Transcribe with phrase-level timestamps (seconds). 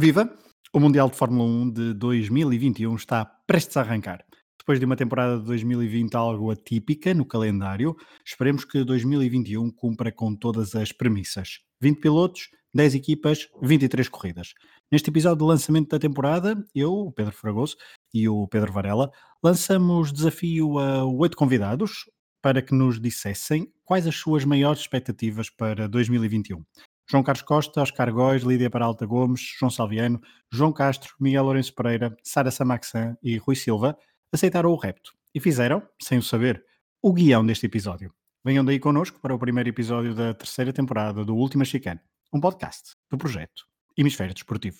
[0.00, 0.32] Viva!
[0.72, 4.24] O Mundial de Fórmula 1 de 2021 está prestes a arrancar.
[4.56, 10.36] Depois de uma temporada de 2020 algo atípica no calendário, esperemos que 2021 cumpra com
[10.36, 11.62] todas as premissas.
[11.80, 14.54] 20 pilotos, 10 equipas, 23 corridas.
[14.88, 17.76] Neste episódio de lançamento da temporada, eu, o Pedro Fragoso
[18.14, 19.10] e o Pedro Varela
[19.42, 22.04] lançamos desafio a oito convidados
[22.40, 26.62] para que nos dissessem quais as suas maiores expectativas para 2021.
[27.10, 30.20] João Carlos Costa, Oscar Góis, Lídia Peralta Gomes, João Salviano,
[30.52, 33.96] João Castro, Miguel Lourenço Pereira, Sara Samaxan e Rui Silva
[34.30, 36.62] aceitaram o repto e fizeram, sem o saber,
[37.02, 38.12] o guião deste episódio.
[38.44, 42.00] Venham daí connosco para o primeiro episódio da terceira temporada do Última Chicane,
[42.32, 44.78] um podcast do projeto Hemisfério Desportivo.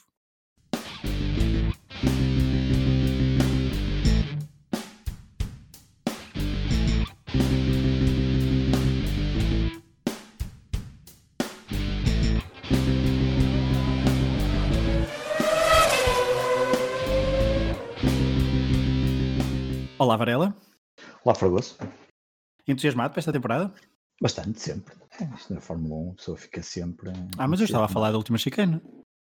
[19.99, 20.55] Olá, Varela.
[21.25, 21.77] Olá, Fragoso.
[22.69, 23.75] Entusiasmado para esta temporada?
[24.23, 24.95] Bastante, sempre.
[25.21, 27.11] É, isto na Fórmula 1, a pessoa fica sempre.
[27.37, 28.81] Ah, mas eu estava a falar da última chicana.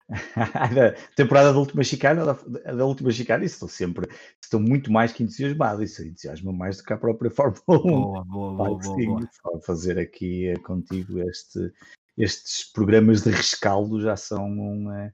[0.73, 2.33] da temporada da última chicana, da,
[2.71, 4.07] da última chicana, estou sempre,
[4.41, 5.83] estou muito mais que entusiasmado.
[5.83, 7.81] Isso entusiasma mais do que a própria Fórmula 1.
[7.81, 9.61] Boa, boa, boa, boa, sim, boa.
[9.65, 11.73] fazer aqui eh, contigo este,
[12.17, 15.13] estes programas de rescaldo já são uma,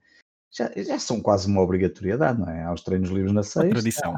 [0.51, 2.65] já, já são quase uma obrigatoriedade, não é?
[2.65, 3.67] Há os treinos livres na sexta.
[3.69, 4.13] tradição.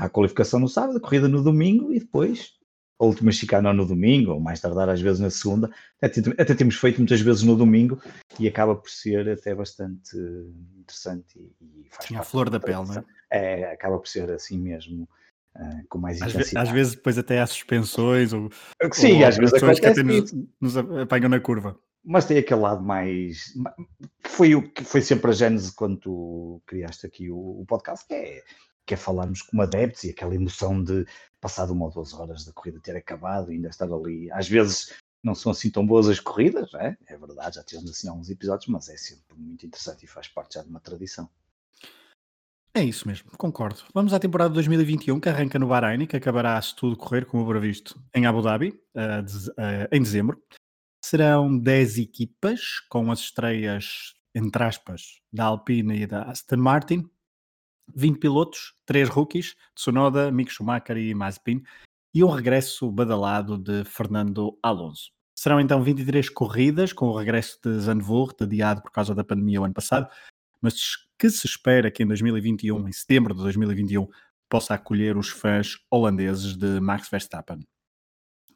[0.00, 2.58] Há, a qualificação no sábado, a corrida no domingo e depois
[3.00, 5.70] a última chicana no domingo, ou mais tardar às vezes na segunda.
[6.02, 8.00] Até, até, temos feito muitas vezes no domingo
[8.40, 10.16] e acaba por ser até bastante
[10.76, 13.04] interessante e, e faz Sim, a flor da, pele, não é?
[13.30, 13.72] é?
[13.72, 15.08] Acaba por ser assim mesmo.
[15.56, 18.50] Uh, com mais às, ve às vezes depois até há suspensões ou,
[18.92, 22.60] Sim, ou às vezes pessoas que até nos, nos apanham na curva mas tem aquele
[22.60, 23.54] lado mais
[24.26, 28.14] foi o que foi sempre a gênese quando tu criaste aqui o, o podcast, que
[28.14, 28.42] é
[28.88, 31.06] que é falarmos como adeptos e aquela emoção de
[31.40, 34.32] passado uma ou duas horas da corrida ter acabado e ainda estar ali.
[34.32, 38.08] Às vezes não são assim tão boas as corridas, é, é verdade, já tivemos assim
[38.08, 41.28] alguns episódios, mas é sempre muito interessante e faz parte já de uma tradição.
[42.74, 43.82] É isso mesmo, concordo.
[43.92, 47.26] Vamos à temporada de 2021 que arranca no Bahrein e que acabará, se tudo correr
[47.26, 48.80] como previsto, em Abu Dhabi,
[49.92, 50.40] em dezembro.
[51.04, 57.10] Serão 10 equipas, com as estreias, entre aspas, da Alpine e da Aston Martin,
[57.94, 61.62] 20 pilotos, 3 rookies, Tsunoda, Mick Schumacher e Mazepin,
[62.14, 65.10] e um regresso badalado de Fernando Alonso.
[65.34, 69.64] Serão então 23 corridas, com o regresso de Zandvoort, adiado por causa da pandemia o
[69.64, 70.08] ano passado,
[70.60, 74.08] mas que se espera que em 2021, em setembro de 2021,
[74.48, 77.60] possa acolher os fãs holandeses de Max Verstappen.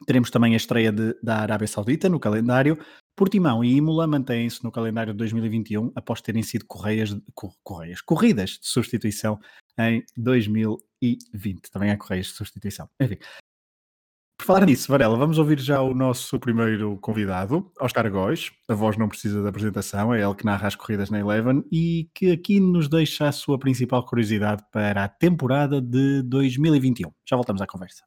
[0.05, 2.77] Teremos também a estreia de, da Arábia Saudita no calendário,
[3.15, 7.15] Portimão e Imola mantêm-se no calendário de 2021 após terem sido correias,
[7.63, 9.39] correias, corridas de substituição
[9.79, 11.71] em 2020.
[11.71, 12.89] Também há correias de substituição.
[12.99, 13.17] Enfim.
[14.35, 18.51] Por falar nisso, Varela, vamos ouvir já o nosso primeiro convidado, Oscar Góis.
[18.67, 22.09] A voz não precisa de apresentação, é ele que narra as corridas na Eleven e
[22.15, 27.11] que aqui nos deixa a sua principal curiosidade para a temporada de 2021.
[27.29, 28.03] Já voltamos à conversa.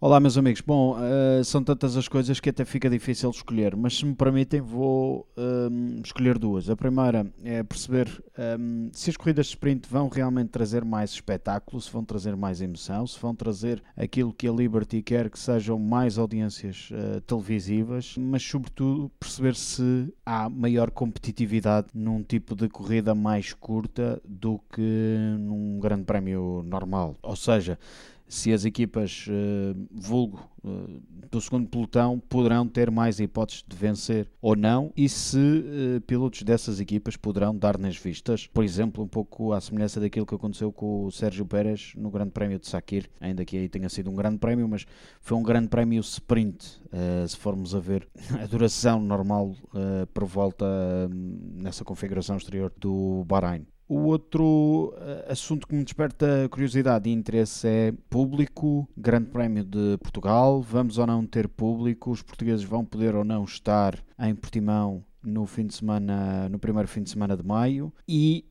[0.00, 0.60] Olá, meus amigos.
[0.60, 4.60] Bom, uh, são tantas as coisas que até fica difícil escolher, mas se me permitem,
[4.60, 6.70] vou um, ehm, escolher duas.
[6.70, 8.06] A primeira é perceber
[8.38, 12.36] um, ehm, se as corridas de sprint vão realmente trazer mais espetáculo, se vão trazer
[12.36, 17.20] mais emoção, se vão trazer aquilo que a Liberty quer que sejam mais audiências uh,
[17.22, 24.60] televisivas, mas sobretudo perceber se há maior competitividade num tipo de corrida mais curta do
[24.72, 27.16] que num grande prémio normal.
[27.20, 27.76] Ou seja,
[28.28, 34.28] se as equipas uh, vulgo uh, do segundo pelotão poderão ter mais hipóteses de vencer
[34.40, 39.08] ou não e se uh, pilotos dessas equipas poderão dar nas vistas, por exemplo, um
[39.08, 43.08] pouco à semelhança daquilo que aconteceu com o Sérgio Pérez no Grande Prémio de Sakir,
[43.20, 44.86] ainda que aí tenha sido um grande prémio, mas
[45.20, 46.80] foi um grande prémio sprint,
[47.26, 48.06] se formos a ver
[48.40, 49.54] a duração normal
[50.12, 50.66] por volta
[51.10, 53.66] nessa configuração exterior do Bahrein.
[53.88, 59.96] O outro uh, assunto que me desperta curiosidade e interesse é público, Grande Prémio de
[60.02, 60.60] Portugal.
[60.60, 62.10] Vamos ou não ter público?
[62.10, 66.86] Os portugueses vão poder ou não estar em Portimão no fim de semana, no primeiro
[66.86, 67.90] fim de semana de maio?
[68.06, 68.44] E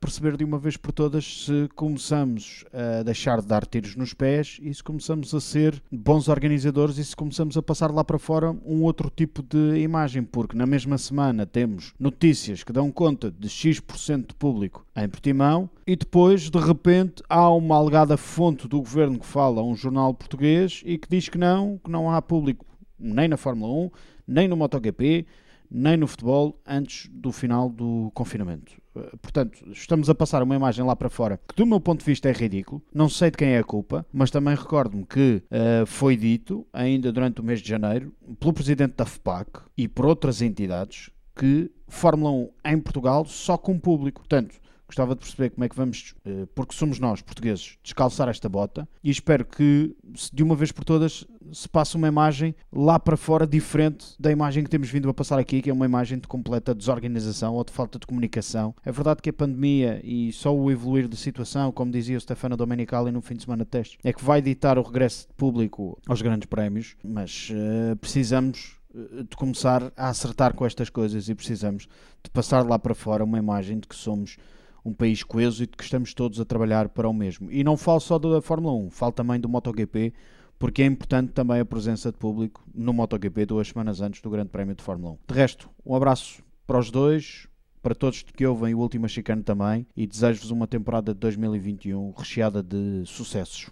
[0.00, 4.58] perceber de uma vez por todas se começamos a deixar de dar tiros nos pés
[4.62, 8.50] e se começamos a ser bons organizadores e se começamos a passar lá para fora
[8.64, 13.48] um outro tipo de imagem, porque na mesma semana temos notícias que dão conta de
[13.48, 19.18] X% de público em Portimão e depois, de repente, há uma alegada fonte do governo
[19.18, 22.66] que fala a um jornal português e que diz que não, que não há público
[22.98, 23.90] nem na Fórmula 1,
[24.28, 25.26] nem no MotoGP,
[25.70, 28.72] nem no futebol antes do final do confinamento.
[28.96, 32.06] Eh, portanto, estamos a passar uma imagem lá para fora que, do meu ponto de
[32.06, 32.82] vista, é ridículo.
[32.92, 37.12] Não sei de quem é a culpa, mas também recordo-me que uh, foi dito, ainda
[37.12, 42.30] durante o mês de janeiro, pelo presidente da FPAC e por outras entidades, que Fórmula
[42.64, 44.20] 1 em Portugal só com público.
[44.20, 44.60] Portanto,
[44.90, 48.88] Gostava de perceber como é que vamos, eh, porque somos nós, portugueses, descalçar esta bota
[49.04, 49.94] e espero que,
[50.32, 54.64] de uma vez por todas, se passe uma imagem lá para fora diferente da imagem
[54.64, 57.70] que temos vindo a passar aqui, que é uma imagem de completa desorganização ou de
[57.70, 58.74] falta de comunicação.
[58.84, 62.56] É verdade que a pandemia e só o evoluir da situação, como dizia o Stefano
[62.56, 65.96] Domenicali no fim de semana de teste, é que vai ditar o regresso de público
[66.08, 71.34] aos grandes prémios, mas uh, precisamos eh, de começar a acertar com estas coisas e
[71.36, 71.86] precisamos
[72.24, 74.36] de passar lá para fora uma imagem de que somos
[74.84, 77.50] um país coeso e de que estamos todos a trabalhar para o mesmo.
[77.50, 80.12] E não falo só da Fórmula 1, falo também do MotoGP,
[80.58, 84.50] porque é importante também a presença de público no MotoGP duas semanas antes do Grande
[84.50, 85.18] Prémio de Fórmula 1.
[85.32, 87.48] De resto, um abraço para os dois,
[87.82, 92.62] para todos que ouvem o Último Chicano também, e desejo-vos uma temporada de 2021 recheada
[92.62, 93.70] de sucessos.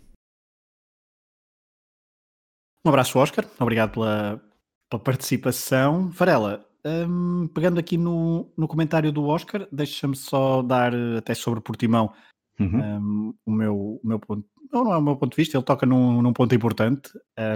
[2.85, 3.47] Um abraço, Oscar.
[3.61, 4.43] Obrigado pela,
[4.89, 6.09] pela participação.
[6.09, 12.13] Varela, um, pegando aqui no, no comentário do Oscar, deixa-me só dar até sobre Portimão
[12.59, 12.81] uhum.
[12.81, 14.47] um, o, meu, o meu ponto.
[14.73, 17.11] Não, não é o meu ponto de vista, ele toca num, num ponto importante.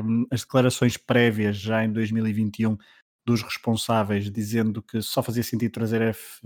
[0.04, 2.76] Um, as declarações prévias já em 2021
[3.24, 6.40] dos responsáveis dizendo que só fazia sentido trazer F,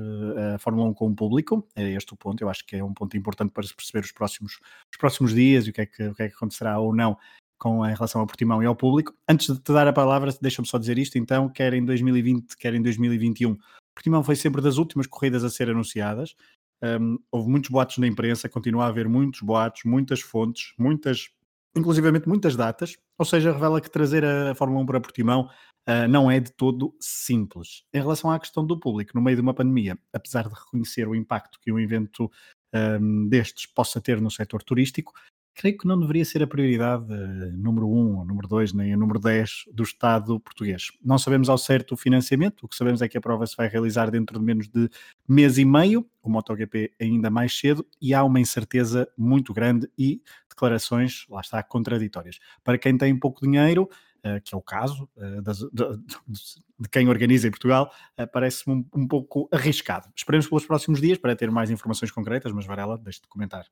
[0.55, 2.93] a Fórmula 1 com o público, é este o ponto, eu acho que é um
[2.93, 4.59] ponto importante para se perceber os próximos,
[4.93, 7.17] os próximos dias e o que, é que, o que é que acontecerá ou não
[7.59, 9.15] com em relação ao Portimão e ao público.
[9.29, 12.75] Antes de te dar a palavra, deixa-me só dizer isto, então, quer em 2020, quer
[12.75, 13.57] em 2021,
[13.95, 16.37] Portimão foi sempre das últimas corridas a ser anunciadas.
[16.83, 21.31] Um, houve muitos boatos na imprensa, continua a haver muitos boatos, muitas fontes, muitas,
[21.75, 25.49] inclusivamente muitas datas, ou seja, revela que trazer a Fórmula 1 para Portimão
[25.89, 27.85] uh, não é de todo simples.
[27.95, 31.15] Em relação à questão do público, no meio de uma pandemia, apesar de reconhecer o
[31.15, 32.31] impacto que um evento
[32.75, 35.15] um, destes possa ter no setor turístico,
[35.57, 38.93] creio que não deveria ser a prioridade uh, número 1 um, ou número 2, nem
[38.93, 40.93] a número 10 do Estado português.
[41.03, 43.67] Não sabemos ao certo o financiamento, o que sabemos é que a prova se vai
[43.67, 44.89] realizar dentro de menos de
[45.27, 50.21] mês e meio, o MotoGP ainda mais cedo, e há uma incerteza muito grande e
[50.49, 52.39] declarações, lá está, contraditórias.
[52.63, 53.89] Para quem tem pouco dinheiro,
[54.25, 55.09] Uh, que é o caso
[55.41, 55.97] das, de,
[56.81, 57.93] de, quem organiza em Portugal,
[58.33, 60.09] parece-me um, pouco arriscado.
[60.17, 63.67] Esperemos pelos próximos dias para ter mais informações concretas, mas Varela, deixe-te comentar.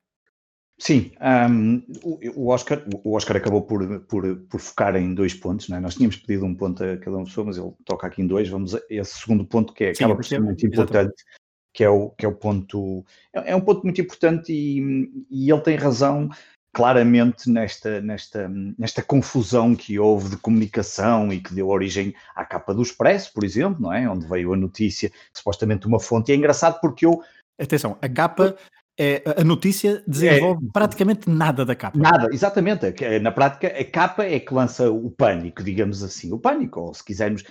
[0.79, 1.13] Sim,
[1.51, 1.83] um,
[2.35, 5.71] o, Oscar, o Oscar acabou por, por, por focar em dois pontos.
[5.71, 5.79] É?
[5.79, 8.49] Nós tínhamos pedido um ponto a cada uma pessoa, mas ele toca aqui em dois.
[8.49, 11.15] Vamos a esse segundo ponto que é, Sim, acaba por ser muito importante,
[11.73, 13.05] que é, o, que é o ponto.
[13.33, 16.29] É, é um ponto muito importante e, e ele tem razão
[16.75, 22.75] claramente nesta, nesta, nesta confusão que houve de comunicação e que deu origem à capa
[22.75, 24.11] do Expresso, por exemplo, não é?
[24.11, 26.31] Onde veio a notícia, supostamente uma fonte.
[26.31, 27.23] E é engraçado porque eu.
[27.57, 28.57] Atenção, a capa
[28.99, 31.99] é, a notícia desenvolve é, praticamente nada da capa.
[31.99, 32.95] Nada, exatamente.
[33.21, 36.33] Na prática, a capa é que lança o pânico, digamos assim.
[36.33, 37.43] O pânico, ou se quisermos,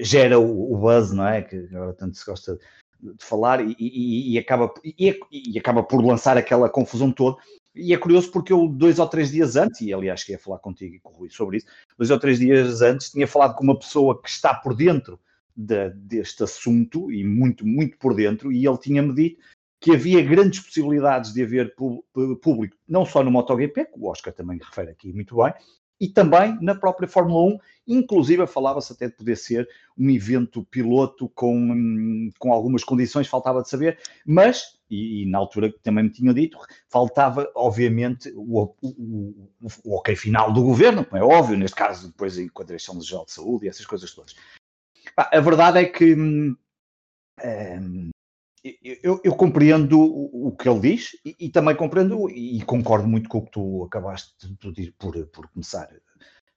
[0.00, 1.42] gera o, o buzz, não é?
[1.42, 2.58] Que agora tanto se gosta
[3.00, 7.36] de falar e, e, e acaba, e, e, acaba por lançar aquela confusão toda.
[7.74, 10.58] E é curioso porque eu, dois ou três dias antes, e aliás cheguei a falar
[10.58, 11.66] contigo e com o Rui sobre isso,
[11.98, 15.20] dois ou três dias antes tinha falado com uma pessoa que está por dentro
[15.54, 19.42] de, deste assunto e muito, muito por dentro, e ele tinha-me dito
[19.86, 21.72] que havia grandes possibilidades de haver
[22.42, 25.54] público, não só no MotoGP, que o Oscar também refere aqui muito bem,
[26.00, 31.28] e também na própria Fórmula 1, inclusive falava-se até de poder ser um evento piloto
[31.28, 36.34] com, com algumas condições, faltava de saber, mas, e, e na altura também me tinham
[36.34, 41.76] dito, faltava, obviamente, o, o, o, o ok final do governo, como é óbvio, neste
[41.76, 44.34] caso, depois a Direção Geral de Saúde e essas coisas todas.
[45.16, 46.56] A verdade é que hum,
[47.40, 48.10] hum,
[49.02, 53.38] eu, eu, compreendo o, que ele diz e, e, também compreendo e concordo muito com
[53.38, 54.34] o que tu acabaste
[54.72, 55.88] de, por, por começar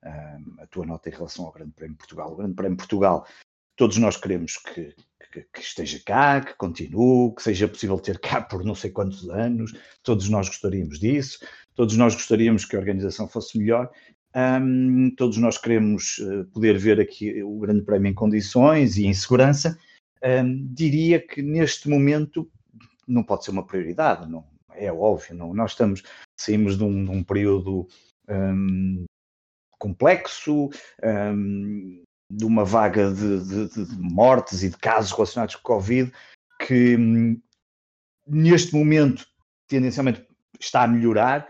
[0.03, 2.31] um, a tua nota em relação ao Grande Prémio de Portugal.
[2.31, 3.25] O Grande Prémio de Portugal,
[3.75, 4.95] todos nós queremos que,
[5.31, 9.29] que, que, esteja cá, que continue, que seja possível ter cá por não sei quantos
[9.29, 9.73] anos,
[10.03, 11.39] todos nós gostaríamos disso,
[11.75, 13.89] todos nós gostaríamos que a organização fosse melhor.
[14.35, 19.13] Um, todos nós queremos uh, poder ver aqui o Grande Prémio em condições e em
[19.13, 19.77] segurança,
[20.71, 22.49] diria que neste momento
[23.07, 26.03] não pode ser uma prioridade, não, é óbvio, não, nós estamos,
[26.39, 27.87] saímos de um, de um período
[29.79, 30.69] complexo,
[32.31, 36.11] de uma vaga de, de, de, mortes e de casos relacionados com Covid,
[36.65, 36.95] que
[38.27, 39.25] neste momento
[39.67, 40.25] tendencialmente
[40.59, 41.47] está a melhorar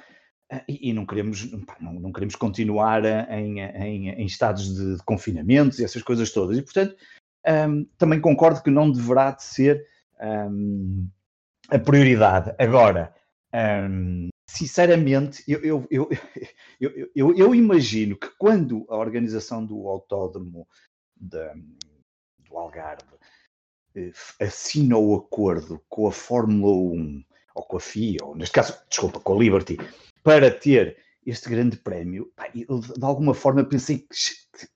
[0.51, 5.03] ah, e, e não, queremos, não, não, queremos continuar em, em, em estados de, de
[5.03, 6.57] confinamentos e essas coisas todas.
[6.57, 6.95] E, portanto,
[7.47, 9.85] um, também concordo que não deverá de ser
[10.21, 11.07] um,
[11.69, 12.53] a prioridade.
[12.57, 13.13] Agora,
[13.89, 16.09] um, sinceramente, eu, eu,
[17.15, 20.67] eu, eu, imagino que quando a organização do autódromo
[21.15, 21.45] de,
[22.39, 23.03] do Algarve
[23.95, 27.23] eh, assina o acordo com a Fórmula 1,
[27.55, 29.77] ou com a FIA, ou neste caso, desculpa, com a Liberty,
[30.23, 34.69] para ter este grande prémio, pá, eu, de alguma forma pensei que.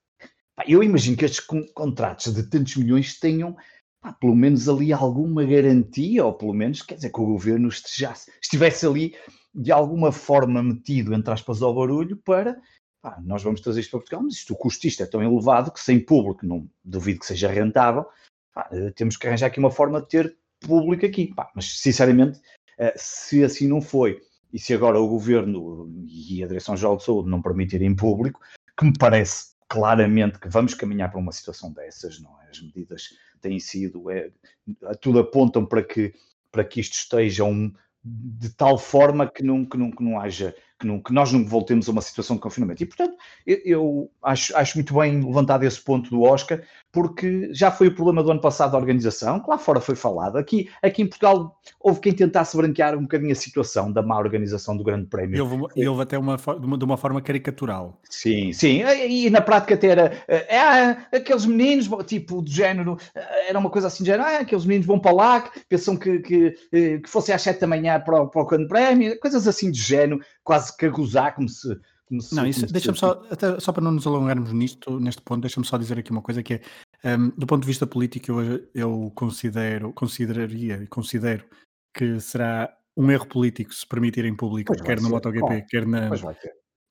[0.67, 3.55] Eu imagino que estes contratos de tantos milhões tenham
[4.01, 8.31] pá, pelo menos ali alguma garantia, ou pelo menos, quer dizer, que o governo estejasse,
[8.41, 9.15] estivesse ali
[9.53, 12.60] de alguma forma metido, entre aspas, ao barulho para
[13.03, 15.72] pá, nós vamos trazer isto para Portugal, mas isto, o custo isto é tão elevado
[15.72, 18.05] que sem público, não duvido que seja rentável,
[18.53, 21.33] pá, eh, temos que arranjar aqui uma forma de ter público aqui.
[21.53, 22.39] Mas, sinceramente,
[22.77, 24.22] eh, se assim não foi,
[24.53, 28.39] e se agora o Governo e a Direção-Geral de Saúde não permitirem público,
[28.77, 32.51] que me parece claramente que vamos caminhar para uma situação dessas, não é?
[32.51, 33.10] As medidas
[33.42, 34.30] têm sido, é,
[35.01, 36.13] tudo apontam para que,
[36.51, 40.53] para que isto esteja um, de tal forma que não, que não, que não haja
[40.77, 42.84] que, não, que, nós não voltemos a uma situação de confinamento.
[42.84, 46.62] E, portanto, eu, eu, acho, acho muito bem levantado esse ponto do Oscar,
[46.93, 50.38] porque já foi o problema do ano passado da organização, que lá fora foi falado.
[50.38, 54.77] Aqui, aqui em Portugal houve quem tentasse branquear um bocadinho a situação da má organização
[54.77, 55.35] do Grande Prémio.
[55.35, 58.00] E houve, e houve até uma, de uma forma caricatural.
[58.07, 58.83] Sim, sim.
[58.83, 63.71] E, e na prática até era é, aqueles meninos, tipo, do género, eh, era uma
[63.71, 67.09] coisa assim, de género, ah, aqueles meninos vão para lá, pensam que, que, eh, que
[67.09, 70.21] fosse às sete da manhã para o, para o Grande Prémio, coisas assim de género,
[70.43, 71.75] quase que a gozar, como se.
[72.32, 75.77] Não, isso, deixa-me só, até, só para não nos alongarmos nisto, neste ponto, deixa-me só
[75.77, 76.62] dizer aqui uma coisa que
[77.03, 81.46] é, um, do ponto de vista político, eu, eu considero, consideraria e considero
[81.93, 86.10] que será um erro político se permitir em público, quer no MotoGP, quer na,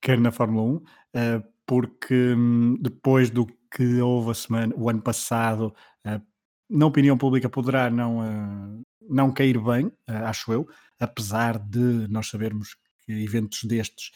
[0.01, 0.83] quer na Fórmula 1, uh,
[1.15, 5.75] eh, porque um, depois do que houve a semana, o ano passado,
[6.07, 6.21] uh,
[6.69, 12.77] na opinião pública poderá não, uh, não cair bem, acho eu, apesar de nós sabermos
[13.05, 14.11] que eventos destes,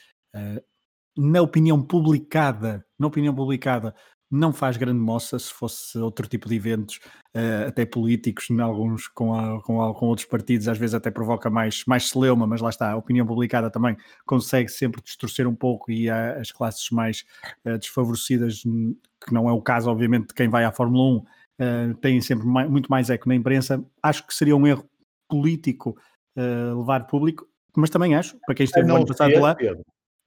[1.16, 3.94] na opinião publicada, na opinião publicada,
[4.30, 6.96] não faz grande moça se fosse outro tipo de eventos,
[7.34, 11.10] uh, até políticos, em alguns com, a, com, a, com, outros partidos, às vezes até
[11.10, 15.54] provoca mais, mais celeuma, mas lá está, a opinião publicada também consegue sempre distorcer um
[15.54, 17.24] pouco e há as classes mais
[17.64, 21.94] uh, desfavorecidas, que não é o caso, obviamente, de quem vai à Fórmula 1, uh,
[22.00, 23.84] têm sempre mais, muito mais eco na imprensa.
[24.02, 24.84] Acho que seria um erro
[25.28, 25.96] político
[26.36, 29.56] levar público, mas também acho, para quem esteve o ano passado lá,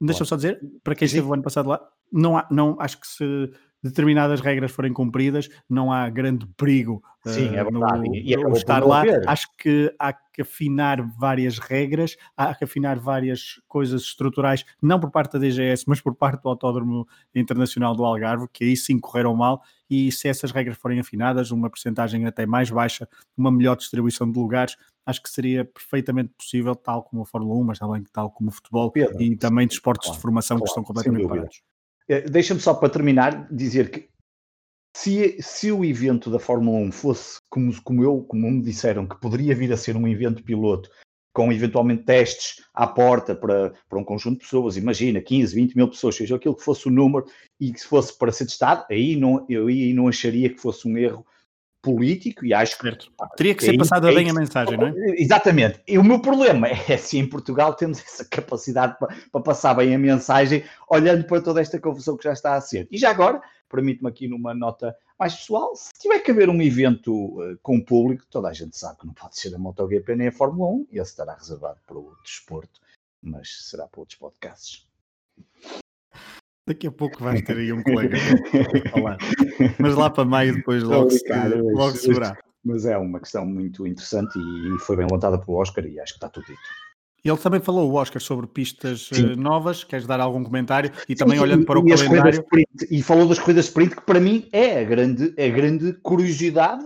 [0.00, 1.80] deixa-me só dizer, para quem esteve o ano passado lá,
[2.12, 3.50] não, há, não acho que se
[3.82, 8.08] determinadas regras forem cumpridas, não há grande perigo Sim, uh, é verdade.
[8.08, 9.02] no, e no estar lá.
[9.26, 15.10] Acho que há que afinar várias regras, há que afinar várias coisas estruturais, não por
[15.10, 19.34] parte da DGS, mas por parte do Autódromo Internacional do Algarve, que aí sim correram
[19.34, 24.30] mal, e se essas regras forem afinadas, uma percentagem até mais baixa, uma melhor distribuição
[24.30, 28.30] de lugares, acho que seria perfeitamente possível, tal como a Fórmula 1, mas também tal
[28.30, 31.28] como o futebol Pedro, e também de esportes claro, de formação claro, que estão completamente
[31.28, 31.62] parados.
[32.08, 34.08] Eh, deixa-me só para terminar dizer que
[34.96, 39.20] se, se o evento da Fórmula 1 fosse como, como eu, como me disseram, que
[39.20, 40.90] poderia vir a ser um evento piloto
[41.32, 45.88] com eventualmente testes à porta para, para um conjunto de pessoas, imagina 15, 20 mil
[45.88, 47.26] pessoas, seja aquilo que fosse o número
[47.60, 50.96] e que fosse para ser testado, aí não, eu aí não acharia que fosse um
[50.96, 51.24] erro
[51.82, 52.90] político e acho que
[53.36, 54.92] teria que ser passada é bem a mensagem, não é?
[55.16, 55.80] Exatamente.
[55.88, 59.94] E o meu problema é se em Portugal temos essa capacidade para, para, passar bem
[59.94, 62.86] a mensagem, olhando para toda esta confusão que já está a ser.
[62.90, 67.12] E já agora, permite-me aqui numa nota mais pessoal, se tiver que haver um evento
[67.12, 70.28] uh, com o público, toda a gente sabe que não pode ser a MotoGP nem
[70.28, 72.80] a Fórmula 1, e esse estará reservado para o desporto,
[73.22, 74.88] mas será para outros podcasts.
[76.66, 78.16] Daqui a pouco vais ter aí um colega
[78.52, 79.18] para falar.
[79.78, 81.24] Mas lá para maio depois logo, se,
[81.72, 82.38] logo se verá.
[82.64, 86.18] Mas é uma questão muito interessante e foi bem levantada pelo Oscar e acho que
[86.18, 86.60] está tudo dito.
[87.24, 89.32] Ele também falou, o Oscar, sobre pistas Sim.
[89.32, 89.84] Eh, novas.
[89.84, 90.90] Queres dar algum comentário?
[91.08, 92.40] E Sim, também olhando para o calendário.
[92.40, 95.92] Sprint, e falou das corridas sprint, que para mim é a grande, é a grande
[96.02, 96.84] curiosidade.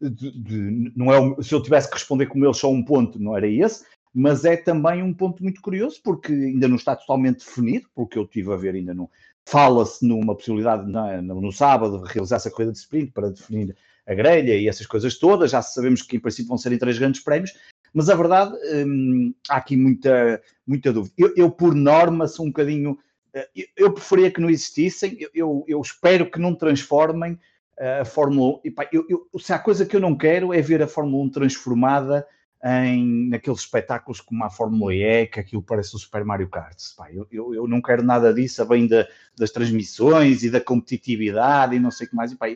[0.00, 3.36] De, de, não é, se eu tivesse que responder como ele, só um ponto, não
[3.36, 7.88] era esse, mas é também um ponto muito curioso, porque ainda não está totalmente definido,
[7.94, 9.08] porque eu tive a ver ainda não.
[9.46, 13.76] Fala-se numa possibilidade no, no sábado de realizar essa corrida de sprint para definir
[14.06, 15.50] a grelha e essas coisas todas.
[15.50, 17.52] Já sabemos que em princípio vão ser em três grandes prémios,
[17.94, 18.52] mas a verdade,
[18.84, 21.14] hum, há aqui muita, muita dúvida.
[21.16, 22.98] Eu, eu, por norma, sou um bocadinho.
[23.32, 27.38] Eh, eu, eu preferia que não existissem, eu, eu, espero que não transformem
[27.78, 28.60] eh, a Fórmula 1.
[28.64, 31.24] E, pá, eu, eu, se há coisa que eu não quero é ver a Fórmula
[31.26, 32.26] 1 transformada
[32.64, 36.76] em naqueles espetáculos como a Fórmula E, que aquilo parece o Super Mario Kart.
[36.96, 39.06] Pá, eu, eu, eu, não quero nada disso, a bem da,
[39.38, 42.32] das transmissões e da competitividade e não sei o que mais.
[42.32, 42.46] E, pá,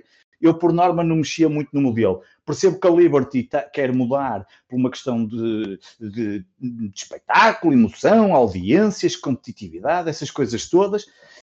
[0.40, 2.22] eu por norma não mexia muito no modelo.
[2.48, 9.14] Percebo que a Liberty quer mudar por uma questão de, de, de, espetáculo, emoção, audiências,
[9.14, 11.04] competitividade, essas coisas todas.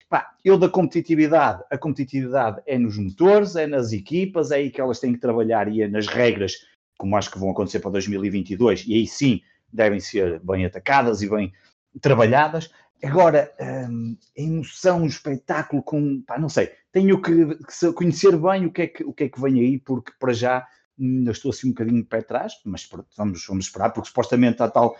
[0.08, 4.80] Pá, eu da competitividade, a competitividade é nos motores, é nas equipas, é aí que
[4.80, 6.66] elas têm que trabalhar e é nas regras,
[6.98, 9.40] como acho que vão acontecer para 2022, e aí sim
[9.72, 11.52] devem ser bem atacadas e bem
[12.00, 12.72] trabalhadas.
[13.00, 13.52] Agora,
[13.88, 18.82] hum, emoção, o espetáculo, com, pá, não sei, tenho que, que, conhecer bem o que,
[18.82, 20.66] é que, o que é que vem aí, porque para já
[20.98, 24.68] ainda estou assim um bocadinho de pé atrás, mas vamos, vamos esperar, porque supostamente há
[24.68, 24.96] tal,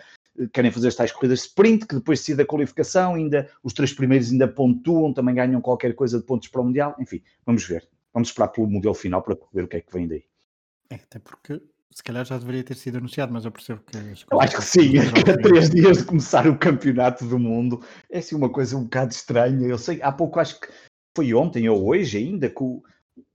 [0.53, 3.93] querem fazer as tais corridas de sprint, que depois se da qualificação, ainda os três
[3.93, 7.87] primeiros ainda pontuam, também ganham qualquer coisa de pontos para o Mundial, enfim, vamos ver.
[8.13, 10.23] Vamos esperar pelo modelo final para ver o que é que vem daí.
[10.89, 13.97] É, até porque se calhar já deveria ter sido anunciado, mas eu percebo que.
[14.31, 15.03] Eu acho que sim, a
[15.41, 19.67] três dias de começar o campeonato do mundo é assim uma coisa um bocado estranha.
[19.67, 20.67] Eu sei, há pouco acho que
[21.15, 22.83] foi ontem ou hoje ainda que o,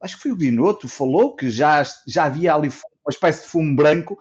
[0.00, 3.74] acho que foi o Binotto falou que já, já havia ali uma espécie de fumo
[3.76, 4.18] branco.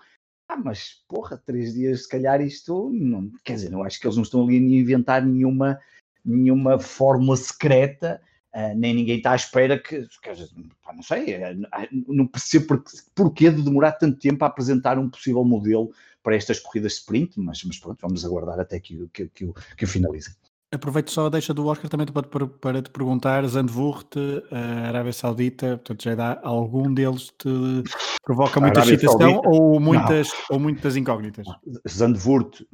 [0.48, 3.32] Ah, mas porra, três dias, se calhar isto não.
[3.44, 5.80] Quer dizer, eu acho que eles não estão ali a inventar nenhuma,
[6.24, 8.22] nenhuma fórmula secreta
[8.56, 10.50] Uh, nem ninguém está à espera que, dizer,
[10.96, 11.68] não sei, uh,
[12.08, 12.84] não percebo por,
[13.16, 15.92] porquê de demorar tanto tempo a apresentar um possível modelo
[16.22, 19.86] para estas corridas de sprint, mas, mas pronto, vamos aguardar até que, que, que, que
[19.86, 20.36] o finalizem.
[20.74, 24.18] Aproveito só a deixa do Oscar também para, para, te perguntar, Zandvoort,
[24.52, 27.84] a Arábia Saudita, portanto já dá algum deles te
[28.24, 31.46] provoca muita excitação ou muitas, ou muitas incógnitas?
[31.88, 32.66] Zandvoort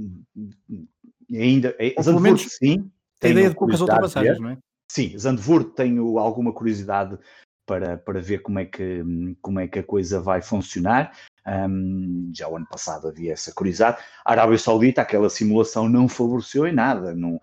[1.29, 2.89] ainda, ou Zandvoort menos, sim.
[3.21, 4.57] A ideia de poucas ultrapassagens, não é?
[4.89, 7.17] Sim, Zandvoort tenho alguma curiosidade
[7.65, 9.03] para, para ver como é, que,
[9.41, 11.11] como é que a coisa vai funcionar.
[11.47, 13.97] Um, já o ano passado havia essa curiosidade.
[14.23, 17.15] A Arábia Saudita, aquela simulação não favoreceu em nada.
[17.15, 17.39] Não,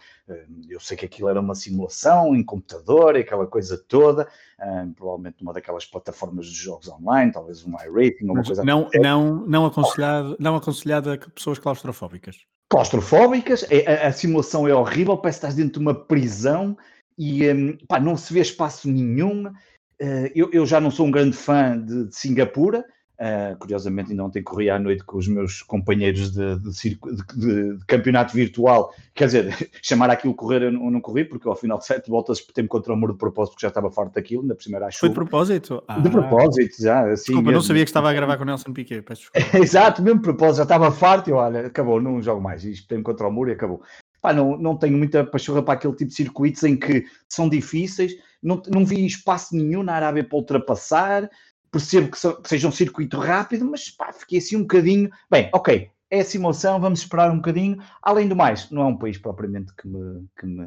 [0.69, 4.29] eu sei que aquilo era uma simulação em computador, aquela coisa toda,
[4.61, 8.99] um, provavelmente numa daquelas plataformas de jogos online, talvez um iRating, uma coisa não, assim.
[8.99, 12.39] não, não, aconselhado, não aconselhado a pessoas claustrofóbicas.
[12.69, 16.77] Claustrofóbicas, é, a, a simulação é horrível, parece que estás dentro de uma prisão
[17.17, 19.47] e um, pá, não se vê espaço nenhum.
[19.47, 22.85] Uh, eu, eu, já não sou um grande fã de, de Singapura,
[23.21, 26.99] uh, curiosamente ainda ontem corri à noite com os meus companheiros de, de,
[27.37, 31.79] de campeonato virtual, quer dizer, chamar aquilo correr eu não, não, corri, porque ao final
[31.79, 34.55] de sete voltas tem-me contra o muro de propósito, porque já estava farto daquilo, ainda
[34.55, 35.83] por cima era Foi de propósito?
[35.89, 35.99] Ah.
[35.99, 37.11] De propósito, já.
[37.11, 39.59] Assim, desculpa, não sabia que estava a gravar com o Nelson Piquet, peço desculpa.
[39.59, 43.05] Exato, mesmo de propósito, já estava farto e olha, acabou, não jogo mais, isto tem-me
[43.05, 43.83] contra o muro e acabou
[44.27, 48.13] pá, não, não tenho muita pachorra para aquele tipo de circuitos em que são difíceis,
[48.43, 51.31] não, não vi espaço nenhum na Arábia para ultrapassar,
[51.71, 55.11] percebo que, so, que seja um circuito rápido, mas pá, fiquei assim um bocadinho.
[55.31, 57.79] Bem, ok, é simulação, vamos esperar um bocadinho.
[58.03, 60.27] Além do mais, não é um país propriamente que me.
[60.39, 60.65] Que me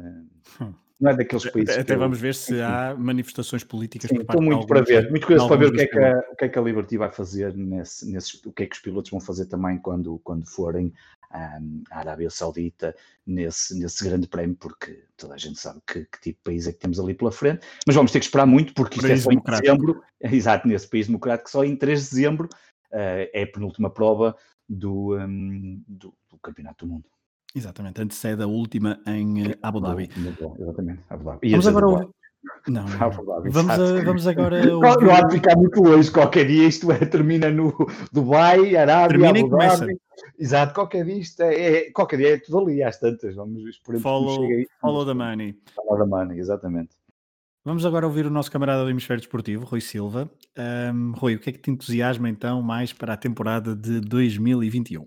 [0.60, 0.74] hum.
[1.00, 1.78] Não é daqueles países.
[1.78, 2.62] Até vamos eu, ver se enfim.
[2.62, 4.10] há manifestações políticas.
[4.10, 6.36] Sim, estou muito para ver, muito curioso para ver o que, é que a, o
[6.36, 9.10] que é que a Liberty vai fazer nesse, nesses, o que é que os pilotos
[9.10, 10.92] vão fazer também quando, quando forem
[11.30, 12.94] à Arábia Saudita
[13.26, 16.72] nesse, nesse grande prémio, porque toda a gente sabe que, que, tipo de país é
[16.72, 19.30] que temos ali pela frente, mas vamos ter que esperar muito, porque isto é só
[19.30, 22.48] em dezembro, exato, nesse país democrático, só em 3 de dezembro
[22.92, 24.36] uh, é a penúltima prova
[24.68, 27.04] do, um, do, do Campeonato do Mundo.
[27.54, 30.08] Exatamente, antecede a última em Abu Dhabi.
[30.58, 31.50] Exatamente, Abu Dhabi.
[31.50, 32.08] Vamos agora,
[32.66, 33.10] não, não.
[33.50, 34.64] Vamos, a, vamos agora.
[34.64, 36.10] Não, não há de ficar muito longe.
[36.10, 37.74] Qualquer dia isto é, termina no
[38.12, 39.86] Dubai, Arábia, termina.
[40.38, 43.34] Exato, qualquer dia isto é, é, qualquer dia é tudo ali às tantas.
[43.34, 45.54] Vamos esperar follow, que follow the money.
[45.74, 46.90] Follow the money, exatamente.
[47.62, 50.30] Vamos agora ouvir o nosso camarada do Hemisfério Desportivo, Rui Silva.
[50.94, 55.06] Um, Rui, o que é que te entusiasma então mais para a temporada de 2021?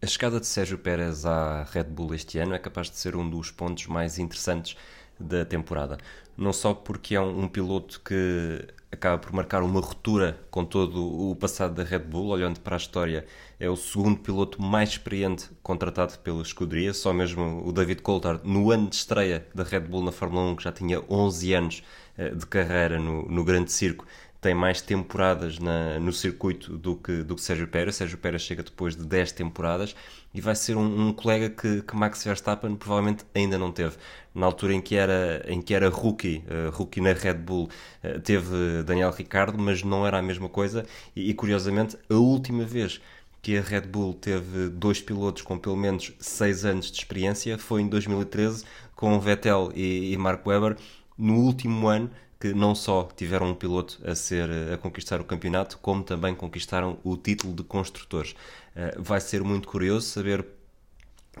[0.00, 3.28] A chegada de Sérgio Pérez à Red Bull este ano é capaz de ser um
[3.28, 4.76] dos pontos mais interessantes
[5.18, 5.98] da temporada.
[6.36, 11.34] Não só porque é um, piloto que acaba por marcar uma ruptura com todo o
[11.34, 13.26] passado da Red Bull, olhando para a história,
[13.58, 18.70] é o segundo piloto mais experiente contratado pela escuderia, só mesmo o David Coulthard, no
[18.70, 21.82] ano de estreia da Red Bull na Fórmula 1, que já tinha 11 anos
[22.16, 24.06] eh, de carreira no, no grande circo,
[24.40, 27.96] tem mais temporadas na, no circuito do que, do que Sérgio Pérez.
[27.96, 29.96] Sérgio Pérez chega depois de 10 temporadas
[30.32, 33.96] e vai ser um, um colega que, que, Max Verstappen provavelmente ainda não teve.
[34.32, 37.68] Na altura em que era, em que era rookie, uh, rookie na Red Bull,
[38.04, 40.86] uh, teve Daniel Ricciardo, mas não era a mesma coisa.
[41.16, 43.00] E, e curiosamente, a última vez
[43.42, 47.82] que a Red Bull teve dois pilotos com pelo menos 6 anos de experiência foi
[47.82, 50.76] em 2013 com Vettel e, e Mark Webber.
[51.16, 55.78] No último ano que não só tiveram um piloto a ser a conquistar o campeonato,
[55.78, 58.34] como também conquistaram o título de construtores.
[58.76, 60.46] Eh, vai ser muito curioso saber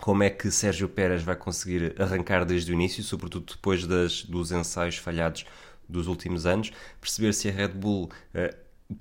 [0.00, 4.50] como é que Sérgio Pérez vai conseguir arrancar desde o início, sobretudo depois das, dos
[4.52, 5.44] ensaios falhados
[5.88, 8.10] dos últimos anos, perceber se a Red Bull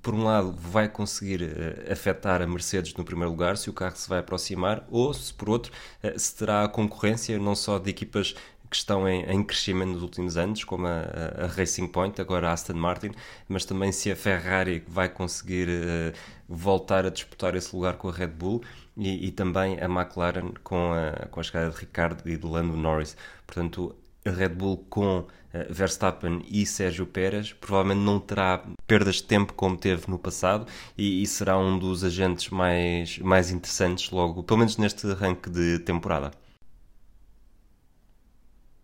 [0.02, 3.96] por um lado, vai conseguir uh, afetar a Mercedes no primeiro lugar, se o carro
[3.96, 5.72] se vai aproximar, ou se por outro,
[6.04, 8.36] uh, se terá concorrência não só de equipas
[8.70, 11.02] que estão em, em crescimento nos últimos anos, como a,
[11.44, 13.12] a, Racing Point, agora a Aston Martin,
[13.48, 16.14] mas também se a Ferrari vai conseguir uh,
[16.48, 18.62] voltar a disputar esse lugar com a Red Bull
[18.96, 22.76] e, e também a McLaren com a, com a chegada de Ricardo e de Lando
[22.76, 23.16] Norris.
[23.46, 25.28] Portanto, a Red Bull com uh,
[25.70, 31.22] Verstappen e Sérgio Pérez provavelmente não terá perdas de tempo como teve no passado e,
[31.22, 36.32] e, será um dos agentes mais, mais interessantes logo, pelo menos neste arranque de temporada.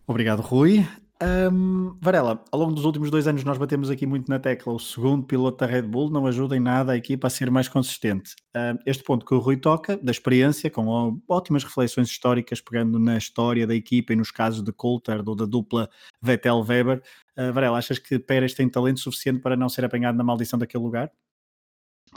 [0.06, 0.86] Obrigado, Rui.
[1.22, 4.72] Um, Varela, ao longo dos últimos dois anos nós batemos aqui muito na tecla.
[4.72, 7.68] O segundo piloto da Red Bull não ajuda em nada a equipa a ser mais
[7.68, 8.34] consistente.
[8.54, 13.16] Um, este ponto que o Rui toca, da experiência, com ótimas reflexões históricas, pegando na
[13.16, 15.88] história da equipa e nos casos de Coulter ou da dupla
[16.20, 17.00] Vettel-Weber.
[17.38, 20.84] Uh, Varela, achas que Pérez tem talento suficiente para não ser apanhado na maldição daquele
[20.84, 21.10] lugar?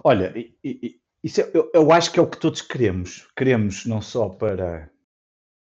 [0.04, 0.34] Olha,
[1.23, 3.28] isso é, eu, eu acho que é o que todos queremos.
[3.36, 4.89] Queremos não só para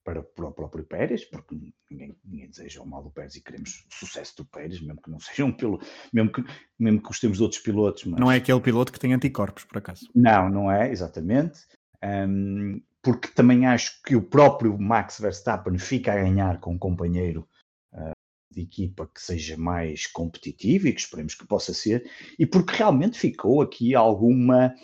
[0.05, 1.57] para, para o próprio Pérez, porque
[1.91, 5.11] ninguém, ninguém deseja o mal do Pérez e queremos o sucesso do Pérez, mesmo que
[5.11, 6.45] não seja um piloto, mesmo que,
[6.79, 8.05] mesmo que gostemos de outros pilotos.
[8.05, 8.21] Mas...
[8.21, 10.09] Não é aquele piloto que tem anticorpos, por acaso.
[10.15, 11.61] Não, não é, exatamente.
[12.05, 17.49] Um, porque também acho que o próprio Max Verstappen fica a ganhar com um companheiro
[17.93, 18.12] uh,
[18.53, 23.19] de equipa que seja mais competitivo e que esperemos que possa ser, e porque realmente
[23.19, 24.75] ficou aqui alguma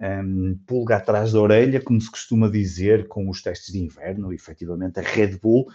[0.00, 4.32] um, pulga atrás da orelha, como se costuma dizer, com os testes de inverno.
[4.32, 5.66] Efetivamente, a Red Bull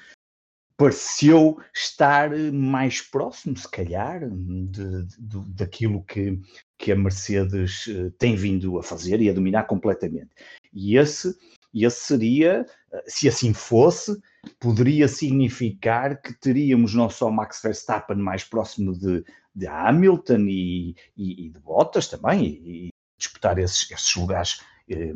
[0.82, 6.40] pareceu estar mais próximo, se calhar, de, de, daquilo que,
[6.76, 10.32] que a Mercedes eh, tem vindo a fazer e a dominar completamente.
[10.74, 11.36] E esse,
[11.72, 14.20] esse seria, eh, se assim fosse,
[14.60, 21.46] poderia significar que teríamos não só Max Verstappen mais próximo de, de Hamilton e, e,
[21.46, 22.91] e de Bottas também, e,
[23.22, 25.14] disputar esses, esses lugares eh,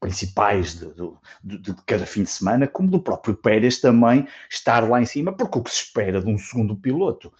[0.00, 0.88] principais de,
[1.44, 5.32] de, de, cada fim de semana, como do próprio Pérez também estar lá em cima,
[5.32, 7.32] porque o que se espera de um segundo piloto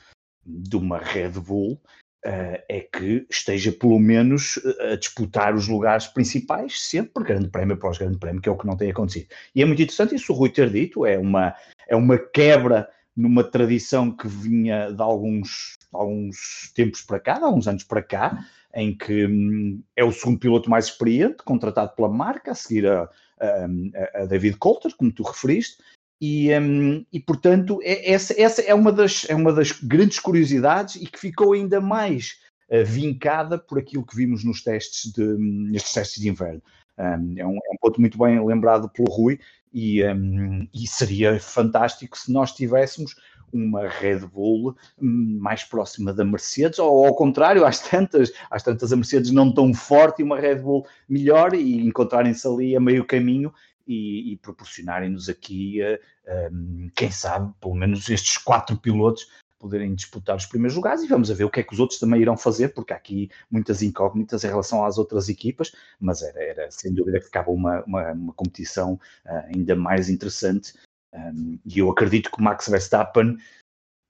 [0.47, 1.81] de uma Red Bull
[2.25, 7.75] uh, é que esteja pelo menos eh, a disputar os lugares principais, sempre grande prémio
[7.75, 9.27] após grande prémio, que é o que não tem acontecido.
[9.55, 11.55] E é muito interessante isso o Rui ter dito, é uma,
[11.89, 17.69] é uma quebra numa tradição que vinha de alguns, alguns tempos para cá, de alguns
[17.69, 22.53] anos para cá, em que hum, é o segundo piloto mais experiente, contratado pela marca,
[22.53, 23.09] a seguir a,
[23.41, 25.83] a, a David Coulter, como tu referiste,
[26.25, 30.95] e, um, e portanto, é, essa, essa é, uma das, é uma das grandes curiosidades
[30.95, 32.39] e que ficou ainda mais
[32.71, 36.63] uh, vincada por aquilo que vimos nos testes de, nestes testes de inverno.
[36.97, 39.41] Um, é, um, é, um, ponto muito bem lembrado pelo Rui
[39.73, 43.17] e, hum, e seria fantástico se nós tivéssemos
[43.53, 48.93] uma Red Bull hum, mais próxima da Mercedes, ou ao contrário, às tantas, às tantas
[48.93, 53.05] a Mercedes não tão forte e uma Red Bull melhor e encontrarem-se ali a meio
[53.05, 53.53] caminho
[53.87, 59.27] e, e proporcionarem-nos aqui, uh, um, quem sabe, pelo menos estes quatro pilotos
[59.59, 62.01] poderem disputar os primeiros lugares e vamos a ver o que é que os outros
[62.01, 66.43] também irão fazer, porque há aqui muitas incógnitas em relação às outras equipas, mas era,
[66.43, 70.75] era sem dúvida que ficava uma, uma, uma competição uh, ainda mais interessante
[71.15, 73.37] um, e eu acredito que o Max Verstappen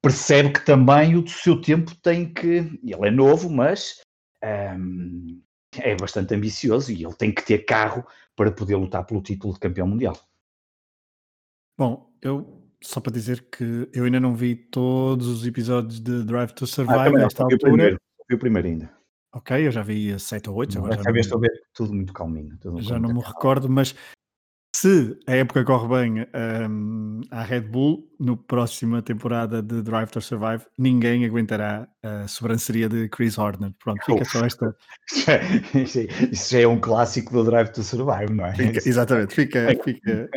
[0.03, 2.81] percebe que também o seu tempo tem que.
[2.83, 4.01] Ele é novo, mas
[4.77, 5.41] um,
[5.77, 8.05] é bastante ambicioso e ele tem que ter carro
[8.37, 10.19] para poder lutar pelo título de campeão mundial.
[11.79, 16.53] Bom, eu só para dizer que eu ainda não vi todos os episódios de Drive
[16.53, 17.57] to Survive ah, nesta altura.
[17.57, 19.03] O primeiro, vi o primeiro ainda.
[19.35, 20.79] Ok, eu já vi 7 ou 8.
[20.79, 22.57] Agora já, já vi, estou a ver tudo muito calminho.
[22.59, 23.95] Tudo já não me recordo, mas
[24.75, 26.27] se a época corre bem
[26.69, 32.89] um, à Red Bull, no próxima temporada de Drive to Survive, ninguém aguentará a sobranceria
[32.89, 33.73] de Chris Horner.
[33.85, 34.75] Pronto, fica só esta.
[36.33, 38.55] Isso já é um clássico do Drive to Survive, não é?
[38.55, 39.69] Fica, exatamente, fica.
[39.85, 40.31] fica,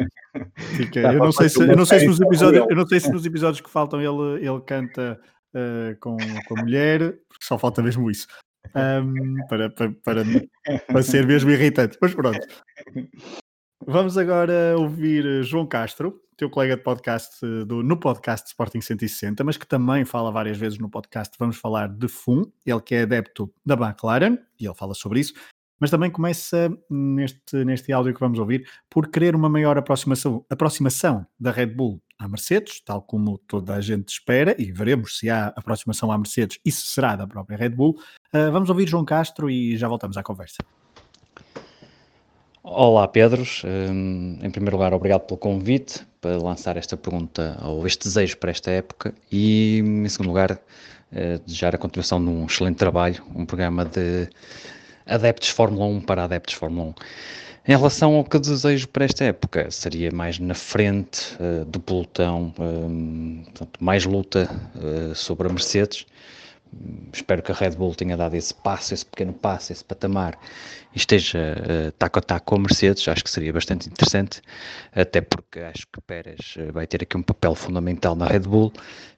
[0.56, 1.00] fica.
[1.00, 3.26] Eu, não sei se, eu não sei se nos episódios, eu não sei se nos
[3.26, 5.18] episódios que faltam ele, ele canta
[5.56, 8.28] uh, com, com a mulher, porque só falta mesmo isso.
[8.76, 10.24] Um, para, para, para,
[10.88, 11.98] para ser mesmo irritante.
[12.02, 12.46] Mas pronto.
[13.88, 19.58] Vamos agora ouvir João Castro, teu colega de podcast do, no podcast Sporting 160, mas
[19.58, 21.36] que também fala várias vezes no podcast.
[21.38, 25.36] Vamos falar de FUM, ele que é adepto da McLaren, e ele fala sobre isso,
[25.80, 31.24] mas também começa neste, neste áudio que vamos ouvir por querer uma maior aproximação, aproximação
[31.40, 35.54] da Red Bull à Mercedes, tal como toda a gente espera, e veremos se há
[35.56, 38.00] aproximação à Mercedes e se será da própria Red Bull.
[38.34, 40.58] Uh, vamos ouvir João Castro e já voltamos à conversa.
[42.68, 43.62] Olá, Pedros.
[43.64, 48.50] Um, em primeiro lugar, obrigado pelo convite para lançar esta pergunta ou este desejo para
[48.50, 49.14] esta época.
[49.32, 54.28] E, em segundo lugar, uh, desejar a continuação de um excelente trabalho, um programa de
[55.06, 56.94] adeptos Fórmula 1 para adeptos Fórmula 1.
[57.68, 62.52] Em relação ao que desejo para esta época, seria mais na frente uh, do pelotão,
[62.58, 66.08] um, portanto, mais luta uh, sobre a Mercedes
[67.14, 70.38] espero que a Red Bull tenha dado esse passo, esse pequeno passo, esse patamar
[70.94, 74.42] e esteja uh, taco a taco com a Mercedes, acho que seria bastante interessante,
[74.94, 78.72] até porque acho que Pérez uh, vai ter aqui um papel fundamental na Red Bull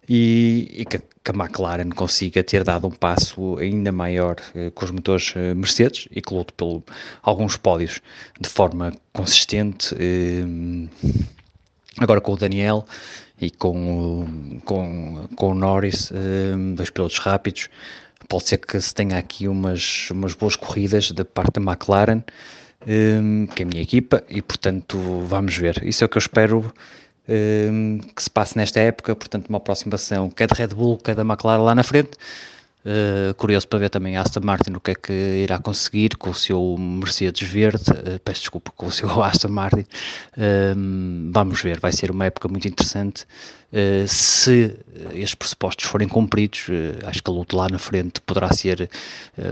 [0.07, 4.85] e, e que, que, a McLaren consiga ter dado um passo ainda maior uh, com
[4.85, 6.83] os motores uh, Mercedes e que lute pelo
[7.21, 8.01] alguns pódios
[8.39, 9.95] de forma consistente.
[11.99, 12.85] Agora com o Daniel,
[13.39, 17.69] e com, com, com o Norris, um, dois pilotos rápidos.
[18.27, 22.23] Pode ser que se tenha aqui umas, umas boas corridas da parte da McLaren,
[22.87, 25.81] um, que é a minha equipa, e portanto vamos ver.
[25.83, 26.73] Isso é o que eu espero
[27.29, 29.15] um, que se passe nesta época.
[29.15, 32.11] Portanto, uma aproximação, quer de Red Bull, quer da McLaren lá na frente.
[32.87, 36.29] Uh, curioso para ver também a Aston Martin o que é que irá conseguir com
[36.29, 39.81] o seu Mercedes verde, uh, peço desculpa, com o seu Aston Martin.
[40.37, 43.25] Uh, vamos ver, vai ser uma época muito interessante.
[43.73, 44.79] Eh, se
[45.11, 46.67] estes pressupostos forem cumpridos,
[47.05, 48.89] acho que a luta lá na frente poderá ser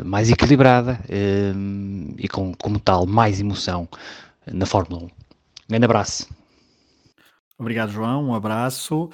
[0.06, 0.98] mais equilibrada
[2.17, 3.89] e, com, como tal, mais emoção
[4.48, 5.06] na Fórmula 1.
[5.06, 5.10] Um
[5.67, 6.30] grande abraço.
[7.60, 8.30] Obrigado, João.
[8.30, 9.10] Um abraço.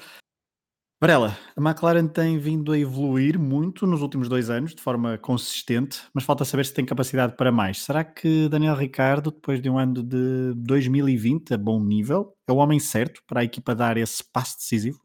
[1.02, 6.00] Varela, a McLaren tem vindo a evoluir muito nos últimos dois anos, de forma consistente,
[6.14, 7.82] mas falta saber se tem capacidade para mais.
[7.82, 12.58] Será que Daniel Ricardo, depois de um ano de 2020 a bom nível, é o
[12.58, 15.00] homem certo para a equipa dar esse passo decisivo?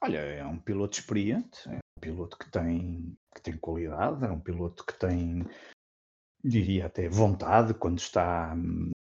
[0.00, 4.38] Olha, é um piloto experiente, é um piloto que tem, que tem qualidade, é um
[4.38, 5.44] piloto que tem,
[6.44, 8.54] diria até, vontade quando está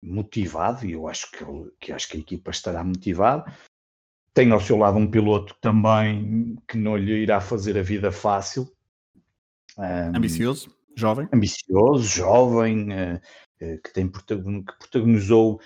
[0.03, 1.45] motivado, e eu acho que,
[1.79, 3.55] que acho que a equipa estará motivada
[4.35, 8.69] tem ao seu lado um piloto também que não lhe irá fazer a vida fácil.
[9.79, 11.29] Um, ambicioso, jovem.
[11.33, 13.21] Ambicioso, jovem, uh,
[13.63, 15.61] uh, que, tem, que protagonizou,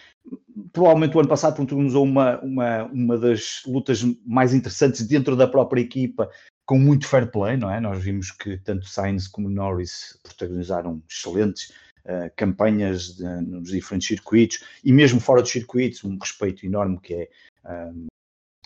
[0.70, 5.80] provavelmente o ano passado protagonizou uma, uma, uma das lutas mais interessantes dentro da própria
[5.80, 6.30] equipa,
[6.66, 7.80] com muito fair play, não é?
[7.80, 11.70] Nós vimos que tanto Sainz como Norris protagonizaram excelentes
[12.04, 17.14] uh, campanhas de, nos diferentes circuitos e mesmo fora dos circuitos, um respeito enorme que
[17.14, 17.28] é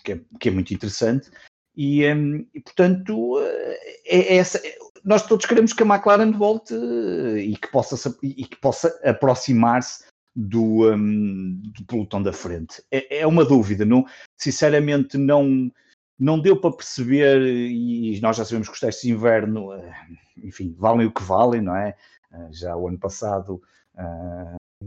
[0.03, 1.31] que é, que é muito interessante.
[1.75, 4.61] E, um, e portanto, é, é essa,
[5.03, 10.91] nós todos queremos que a McLaren volte e que possa, e que possa aproximar-se do,
[10.91, 12.83] um, do pelotão da frente.
[12.91, 14.05] É, é, uma dúvida, não,
[14.37, 15.71] sinceramente não,
[16.17, 19.93] não deu para perceber, e nós já sabemos que os testes de inverno, eh,
[20.37, 21.95] enfim, valem o que valem, não é?
[22.31, 23.61] Eh, já o ano passado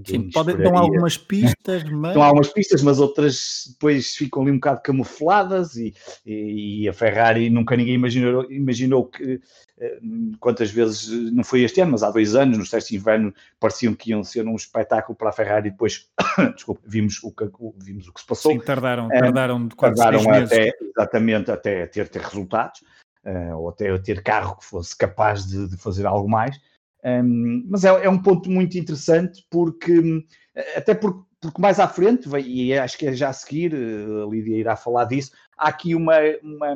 [0.04, 2.14] Sim, podem dar algumas pistas, mas.
[2.14, 6.92] Dão algumas pistas, mas outras depois ficam ali um bocado camufladas e, e, e a
[6.92, 9.40] Ferrari nunca ninguém imaginou, imaginou que
[9.78, 9.98] eh,
[10.40, 13.94] quantas vezes não foi este ano, mas há dois anos, nos testes de inverno, pareciam
[13.94, 16.08] que iam ser um espetáculo para a Ferrari e depois,
[16.54, 18.52] desculpa, vimos o, que, vimos o que se passou.
[18.52, 22.82] Sim, tardaram, tardaram, tardaram até, exatamente até ter, ter resultados,
[23.24, 26.58] uh, ou até ter carro que fosse capaz de, de fazer algo mais.
[27.06, 30.26] Um, mas é, é, um ponto muito interessante porque,
[30.74, 34.26] até porque, porque mais à frente, e acho que é já a seguir, eh, a
[34.26, 36.74] Lídia irá falar disso, há aqui uma, uma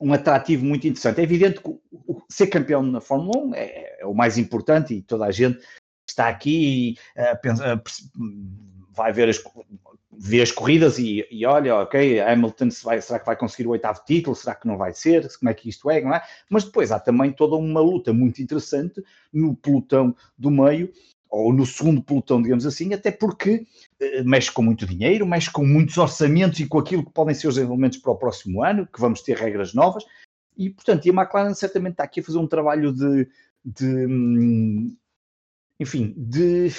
[0.00, 1.20] um atrativo muito interessante.
[1.20, 1.78] É evidente que
[2.28, 5.58] ser campeão na Fórmula 1 é, é, o mais importante e toda a gente
[6.06, 7.80] está aqui e uh, pensa, uh,
[8.92, 9.42] vai ver as,
[10.18, 14.00] vê as corridas e, e olha, ok, Hamilton vai, será que vai conseguir o oitavo
[14.04, 14.34] título?
[14.34, 15.28] Será que não vai ser?
[15.38, 16.00] Como é que isto é?
[16.00, 16.22] Não é?
[16.50, 19.02] Mas depois há também toda uma luta muito interessante
[19.32, 20.92] no pelotão do meio,
[21.30, 23.64] ou no segundo pelotão, digamos assim, até porque
[24.00, 27.46] eh, mexe com muito dinheiro, mexe com muitos orçamentos e com aquilo que podem ser
[27.48, 30.04] os desenvolvimentos para o próximo ano, que vamos ter regras novas,
[30.56, 33.28] e portanto, e a McLaren certamente está aqui a fazer um trabalho de,
[33.64, 34.96] de hum,
[35.78, 36.70] enfim, de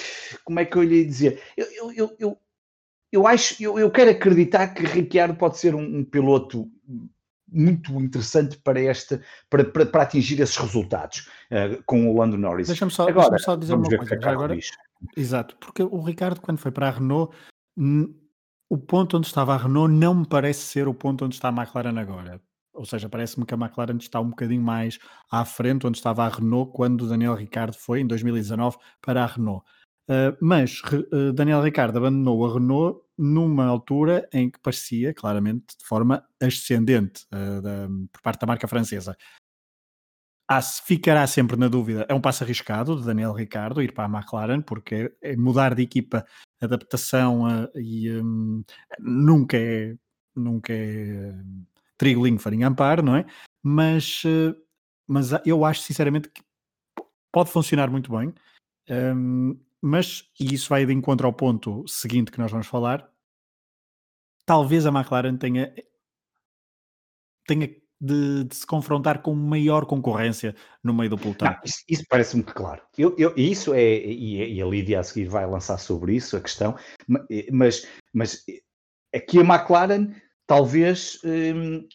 [0.44, 1.40] como é que eu lhe ia dizer?
[1.56, 2.38] Eu, eu, eu,
[3.12, 6.70] eu acho, eu, eu quero acreditar que Ricciardo pode ser um, um piloto
[7.52, 12.68] muito interessante para esta para, para, para atingir esses resultados uh, com o Lando Norris.
[12.68, 14.14] Deixa-me só, agora, deixa só dizer uma coisa.
[14.14, 14.56] É agora,
[15.16, 17.34] exato, porque o Ricardo, quando foi para a Renault,
[18.68, 21.52] o ponto onde estava a Renault não me parece ser o ponto onde está a
[21.52, 22.40] McLaren agora.
[22.72, 24.98] Ou seja, parece-me que a McLaren está um bocadinho mais
[25.30, 29.26] à frente onde estava a Renault quando o Daniel Ricardo foi, em 2019, para a
[29.26, 29.64] Renault.
[30.10, 35.84] Uh, mas uh, Daniel Ricardo abandonou a Renault numa altura em que parecia claramente de
[35.84, 39.16] forma ascendente uh, da, por parte da marca francesa.
[40.84, 42.06] ficará sempre na dúvida.
[42.08, 45.82] É um passo arriscado de Daniel Ricardo ir para a McLaren, porque é, mudar de
[45.82, 46.26] equipa,
[46.60, 47.44] adaptação
[47.76, 48.64] e um,
[48.98, 49.94] nunca é,
[50.34, 51.32] nunca é
[51.96, 53.24] trigo limpo, farinha amparo, não é?
[53.62, 54.24] Mas,
[55.06, 56.42] mas eu acho sinceramente que
[57.30, 58.34] pode funcionar muito bem.
[58.88, 63.10] Um, mas, e isso vai de encontro ao ponto seguinte que nós vamos falar,
[64.44, 65.74] talvez a McLaren tenha,
[67.46, 67.68] tenha
[68.00, 71.54] de, de, se confrontar com maior concorrência no meio do pelotão.
[71.64, 72.82] Isso, isso parece-me claro.
[72.96, 76.40] Eu, eu, isso é, e, e, a Lídia a seguir vai lançar sobre isso a
[76.40, 76.76] questão,
[77.52, 78.44] mas, mas
[79.14, 80.14] aqui a McLaren
[80.46, 81.86] talvez hum,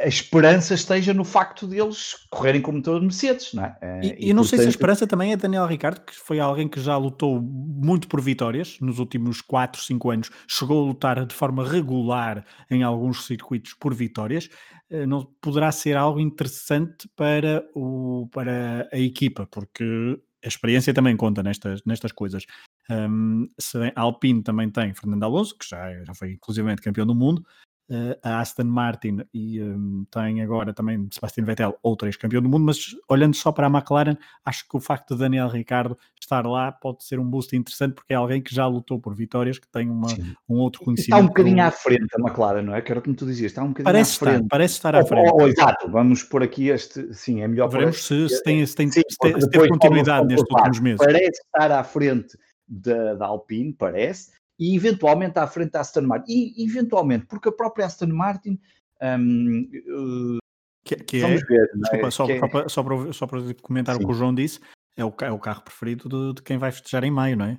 [0.00, 3.76] a esperança esteja no facto deles correrem como todos Mercedes, não é?
[3.82, 6.38] Eh, e, e, e não sei se a esperança também é Daniel Ricardo, que foi
[6.38, 11.26] alguém que já lutou muito por vitórias nos últimos 4, 5 anos, chegou a lutar
[11.26, 14.48] de forma regular em alguns circuitos por vitórias,
[14.88, 21.16] eh, não poderá ser algo interessante para, o, para a equipa, porque a experiência também
[21.16, 22.44] conta nestas, nestas coisas.
[22.88, 23.48] Um,
[23.94, 27.44] a Alpine também tem Fernando Alonso, que já, já foi inclusivamente campeão do mundo,
[27.90, 32.64] uh, a Aston Martin e um, tem agora também Sebastian Vettel, outro ex-campeão do mundo,
[32.64, 36.70] mas olhando só para a McLaren, acho que o facto de Daniel Ricardo estar lá
[36.70, 39.88] pode ser um boost interessante porque é alguém que já lutou por vitórias, que tem
[39.88, 40.08] uma,
[40.48, 41.16] um outro conhecimento.
[41.16, 42.82] Está um bocadinho à frente a McLaren, não é?
[42.82, 44.34] Que era como tu dizias, está um bocadinho parece à frente.
[44.36, 45.30] Estar, parece estar à frente.
[45.32, 48.74] Oh, oh, exato, vamos por aqui este, sim, é melhor Veremos se, se, tem, se,
[48.74, 50.98] tem, sim, se teve continuidade nestes últimos meses.
[50.98, 56.32] Parece estar à frente da, da Alpine, parece, e eventualmente à frente da Aston Martin.
[56.32, 58.58] E eventualmente, porque a própria Aston Martin.
[59.00, 60.38] Um, uh,
[60.84, 62.10] que, que vamos é, ver, desculpa, é?
[62.10, 64.02] só, é, só, só, para, só para comentar sim.
[64.02, 64.58] o que o João disse,
[64.96, 67.58] é o, é o carro preferido de, de quem vai festejar em maio, não é?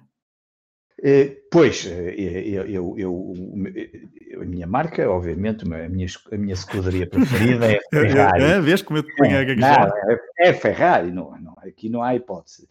[1.00, 7.08] Uh, pois, eh, eu, eu, eu, a minha marca, obviamente, a minha, a minha escuderia
[7.08, 8.44] preferida é Ferrari.
[8.44, 12.04] é, vês como eu te ponho é, não, é, é Ferrari, não, não, aqui não
[12.04, 12.68] há hipótese.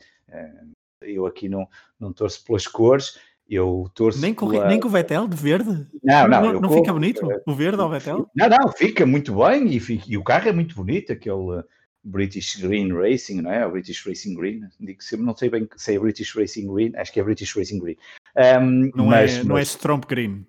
[1.01, 1.67] Eu aqui não,
[1.99, 4.21] não torço pelas cores, eu torço.
[4.21, 4.69] Nem com, pela...
[4.69, 5.87] nem com o Vettel de verde?
[6.03, 6.53] Não, não.
[6.53, 8.29] Não, não fica bonito o verde ao Vettel?
[8.35, 11.63] Não, não, fica muito bem e, fica, e o carro é muito bonito, aquele
[12.05, 13.67] British Green Racing, não é?
[13.67, 14.61] O British Racing Green.
[14.79, 17.81] Digo sempre, não sei bem se é British Racing Green, acho que é British Racing
[17.81, 17.97] Green.
[18.37, 19.69] Um, não, mas, é, não é mas...
[19.69, 20.47] é Stromp Green.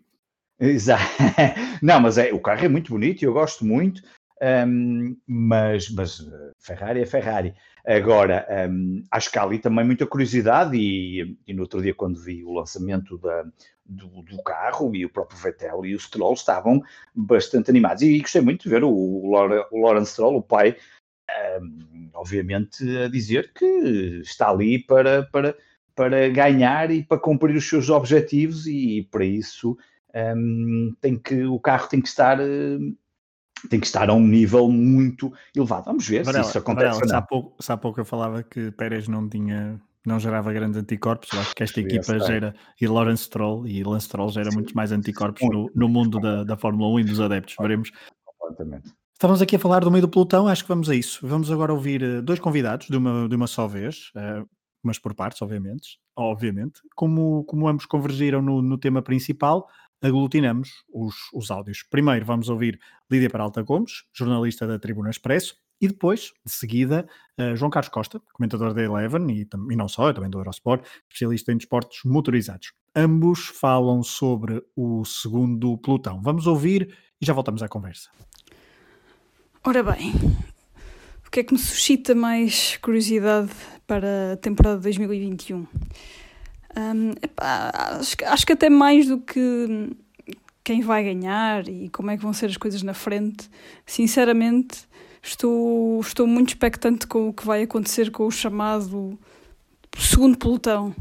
[0.59, 1.03] Exato.
[1.81, 4.01] Não, mas é, o carro é muito bonito e eu gosto muito,
[4.41, 7.53] um, mas, mas eh, Ferrari é Ferrari.
[7.85, 12.21] Agora, um, acho que há ali também muita curiosidade e, e, no outro dia quando
[12.21, 13.45] vi o lançamento da,
[13.85, 16.81] do, do, carro e o próprio Vettel e o Stroll estavam
[17.13, 20.75] bastante animados e gostei muito de ver o, o, Lawrence Stroll, o pai,
[21.61, 23.65] um, obviamente a dizer que
[24.21, 25.57] está ali para, para,
[25.95, 29.77] para ganhar e para cumprir os seus objetivos e, para isso
[30.15, 32.95] um, tem que, o carro tem que estar hum,
[33.69, 35.85] tem que estar a um nível muito elevado.
[35.85, 37.09] Vamos ver Varela, se isso acontece Varela, ou não.
[37.09, 41.29] Se há, pouco, há pouco eu falava que Pérez não tinha não gerava grandes anticorpos,
[41.33, 44.55] eu acho que esta equipa gera, e Lawrence Stroll, e Lance Stroll gera Sim.
[44.55, 47.91] muitos mais anticorpos no, no mundo da, da Fórmula 1 e dos adeptos, veremos.
[48.25, 48.93] Completamente.
[49.13, 51.19] Estávamos aqui a falar do meio do pelotão, acho que vamos a isso.
[51.27, 54.47] Vamos agora ouvir eh, dois convidados de uma, de uma só vez, uh,
[54.81, 55.99] mas por partes, obviamente.
[56.15, 56.81] obviamente.
[56.95, 59.67] Como, como ambos convergiram no, no tema principal,
[60.01, 61.83] aglutinamos os, os áudios.
[61.83, 67.07] Primeiro vamos ouvir Lídia Peralta Gomes, jornalista da Tribuna Expresso, e depois, de seguida,
[67.39, 71.53] uh, João Carlos Costa, comentador da Eleven e, e não só, também do Eurosport, especialista
[71.53, 72.73] em desportos motorizados.
[72.95, 76.21] Ambos falam sobre o segundo pelotão.
[76.21, 78.09] Vamos ouvir e já voltamos à conversa.
[79.65, 80.13] Ora bem,
[81.25, 83.51] o que é que me suscita mais curiosidade
[83.85, 85.65] para a temporada de 2021?
[86.77, 89.89] Um, epá, acho, acho que até mais do que
[90.63, 93.49] quem vai ganhar e como é que vão ser as coisas na frente,
[93.85, 94.87] sinceramente
[95.21, 99.17] estou, estou muito expectante com o que vai acontecer com o chamado
[99.97, 100.95] segundo pelotão.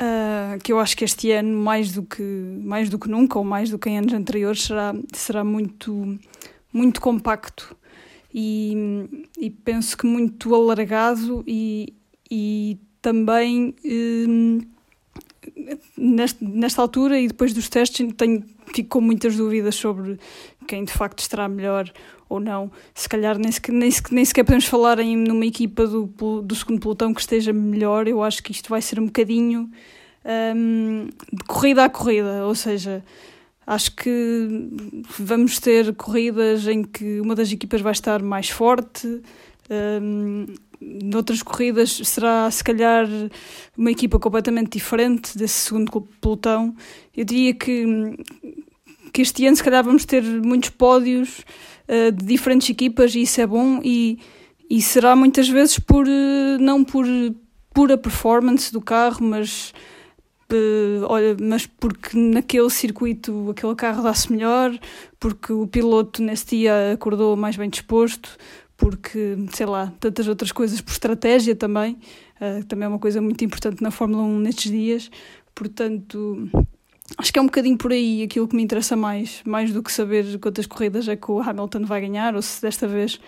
[0.00, 3.44] Uh, que eu acho que este ano, mais do que, mais do que nunca, ou
[3.44, 6.18] mais do que em anos anteriores, será, será muito,
[6.72, 7.76] muito compacto
[8.34, 11.94] e, e penso que muito alargado e,
[12.30, 13.74] e também.
[13.84, 14.71] Um,
[15.96, 20.18] nesta, altura e depois dos testes tenho, fico com muitas dúvidas sobre
[20.66, 21.90] quem de facto estará melhor
[22.28, 22.70] ou não.
[22.94, 26.06] Se calhar nem sequer, nem sequer, nem sequer podemos falar em numa equipa do,
[26.42, 28.08] do segundo pelotão que esteja melhor.
[28.08, 29.70] Eu acho que isto vai ser um bocadinho
[30.56, 33.04] um, de corrida a corrida, ou seja,
[33.66, 34.48] acho que
[35.18, 39.20] vamos ter corridas em que uma das equipas vai estar mais forte.
[39.70, 40.46] Um,
[41.02, 43.06] noutras corridas será se calhar
[43.76, 46.74] uma equipa completamente diferente desse segundo pelotão.
[47.16, 47.84] Eu diria que,
[49.12, 51.44] que este ano se calhar vamos ter muitos pódios
[51.88, 54.18] uh, de diferentes equipas e isso é bom e,
[54.68, 56.06] E será muitas vezes por
[56.58, 57.06] não por
[57.74, 59.72] pura performance do carro, mas
[60.52, 64.78] Uh, olha, mas porque naquele circuito aquele carro dá-se melhor,
[65.18, 68.36] porque o piloto nesse dia acordou mais bem disposto,
[68.82, 71.96] porque, sei lá, tantas outras coisas por estratégia também,
[72.40, 75.08] uh, também é uma coisa muito importante na Fórmula 1 nestes dias,
[75.54, 76.50] portanto,
[77.16, 79.92] acho que é um bocadinho por aí aquilo que me interessa mais, mais do que
[79.92, 83.20] saber quantas corridas é que o Hamilton vai ganhar, ou se desta vez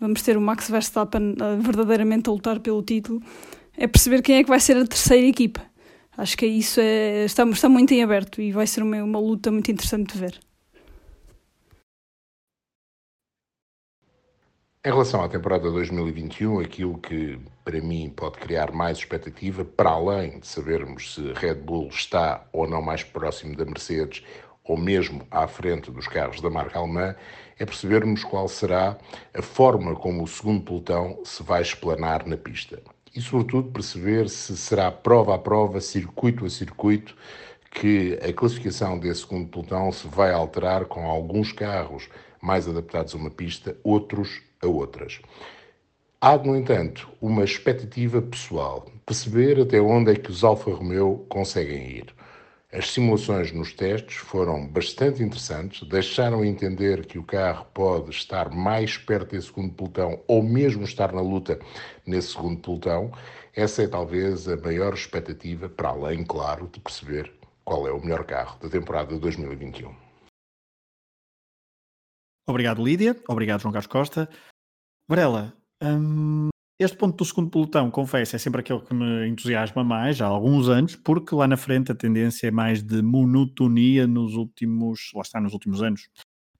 [0.00, 3.22] vamos ter o Max Verstappen uh, verdadeiramente a lutar pelo título,
[3.76, 5.60] é perceber quem é que vai ser a terceira equipa.
[6.16, 9.50] Acho que isso é, está, está muito em aberto e vai ser uma, uma luta
[9.50, 10.40] muito interessante de ver.
[14.84, 20.40] Em relação à temporada 2021, aquilo que para mim pode criar mais expectativa, para além
[20.40, 24.24] de sabermos se Red Bull está ou não mais próximo da Mercedes
[24.64, 27.14] ou mesmo à frente dos carros da marca alemã,
[27.60, 28.98] é percebermos qual será
[29.32, 32.82] a forma como o segundo pelotão se vai explanar na pista.
[33.14, 37.16] E, sobretudo, perceber se será prova a prova, circuito a circuito,
[37.70, 42.08] que a classificação desse segundo pelotão se vai alterar com alguns carros
[42.40, 45.20] mais adaptados a uma pista, outros a outras.
[46.20, 51.90] Há, no entanto, uma expectativa pessoal, perceber até onde é que os Alfa Romeo conseguem
[51.90, 52.14] ir.
[52.72, 58.96] As simulações nos testes foram bastante interessantes, deixaram entender que o carro pode estar mais
[58.96, 61.58] perto desse segundo pelotão ou mesmo estar na luta
[62.06, 63.12] nesse segundo pelotão.
[63.54, 67.30] Essa é talvez a maior expectativa, para além, claro, de perceber
[67.64, 69.94] qual é o melhor carro da temporada de 2021.
[72.46, 73.16] Obrigado, Lídia.
[73.28, 74.28] Obrigado, João Carlos Costa.
[75.08, 76.48] Varela, hum,
[76.80, 80.68] este ponto do segundo pelotão, confesso, é sempre aquele que me entusiasma mais há alguns
[80.68, 85.40] anos, porque lá na frente a tendência é mais de monotonia nos últimos, lá está,
[85.40, 86.08] nos últimos anos.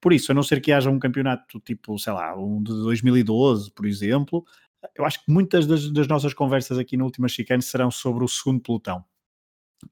[0.00, 3.72] Por isso, a não ser que haja um campeonato tipo, sei lá, um de 2012,
[3.72, 4.44] por exemplo,
[4.96, 8.28] eu acho que muitas das, das nossas conversas aqui no Última Chicane serão sobre o
[8.28, 9.04] segundo pelotão.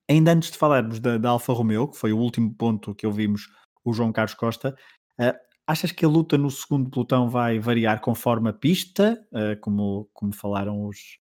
[0.09, 3.49] Ainda antes de falarmos da, da Alfa Romeo, que foi o último ponto que ouvimos
[3.85, 4.77] o João Carlos Costa,
[5.21, 10.11] uh, Achas que a luta no segundo pelotão vai variar conforme a pista, uh, como,
[10.13, 11.21] como falaram os,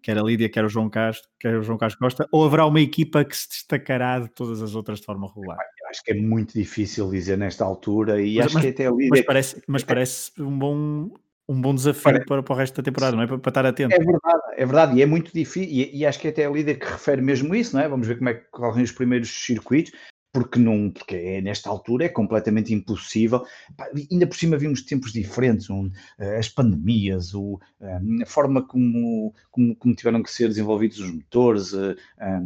[0.00, 2.80] quer a Lídia, quer o João Carlos, quer o João Carlos Costa, ou haverá uma
[2.80, 5.58] equipa que se destacará de todas as outras de forma regular?
[5.90, 8.90] Acho que é muito difícil dizer nesta altura e mas, acho mas, que até a
[8.92, 9.08] Lídia...
[9.10, 11.10] Mas parece, mas parece um bom,
[11.48, 13.26] um bom desafio para, para o resto da temporada, não é?
[13.26, 13.96] Para, para, estar atento.
[13.96, 16.76] É verdade, é verdade, e é muito difícil, e, e, acho que até a Lídia
[16.76, 17.88] que refere mesmo isso, não é?
[17.88, 19.90] Vamos ver como é que correm os primeiros circuitos,
[20.32, 23.44] porque não, porque é, nesta altura é completamente impossível.
[24.10, 29.34] ainda por cima vimos tempos diferentes, um, eh, as pandemias, o, um, a forma como,
[29.50, 32.36] como, como, tiveram que ser desenvolvidos os motores, um, eh,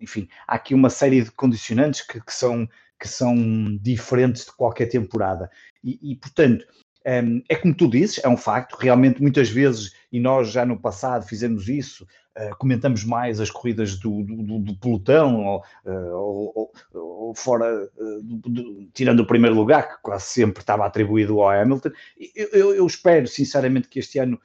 [0.00, 3.34] enfim, há aqui uma série de condicionantes que, que, são, que são
[3.78, 5.50] diferentes de qualquer temporada.
[5.82, 6.64] E, e portanto,
[7.02, 11.26] é como tu dizes, é um facto, realmente muitas vezes, e nós já no passado
[11.26, 12.06] fizemos isso,
[12.36, 18.22] uh, comentamos mais as corridas do, do, do pelotão, ou, uh, ou, ou, fora, uh,
[18.22, 21.90] do, tirando o primeiro lugar, que quase sempre estava atribuído ao Hamilton.
[22.34, 24.40] Eu, eu, eu, espero, sinceramente, que este ano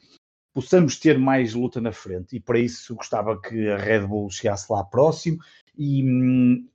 [0.54, 4.72] possamos ter mais luta na frente, e para isso gostava que a Red Bull chegasse
[4.72, 5.38] lá próximo,
[5.78, 6.02] e,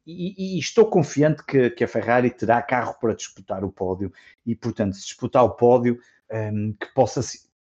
[0.07, 4.13] e, e estou confiante que, que, a Ferrari terá carro para disputar o pódio,
[4.45, 5.99] e portanto, se disputar o pódio,
[6.31, 7.23] um, que possa,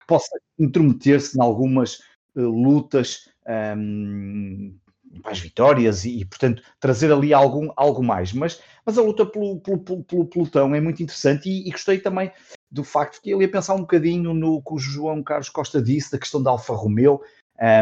[0.07, 1.99] possa intrometer-se em algumas
[2.41, 4.75] lutas um, ehm,
[5.23, 8.33] as vitórias e, portanto, trazer ali algum, algo mais.
[8.33, 11.97] Mas, mas a luta pelo, pelo, pelo, pelo pelotão é muito interessante e, e, gostei
[11.99, 12.31] também
[12.69, 16.11] do facto que ele ia pensar um bocadinho no que o João Carlos Costa disse,
[16.11, 17.21] da questão da Alfa Romeo,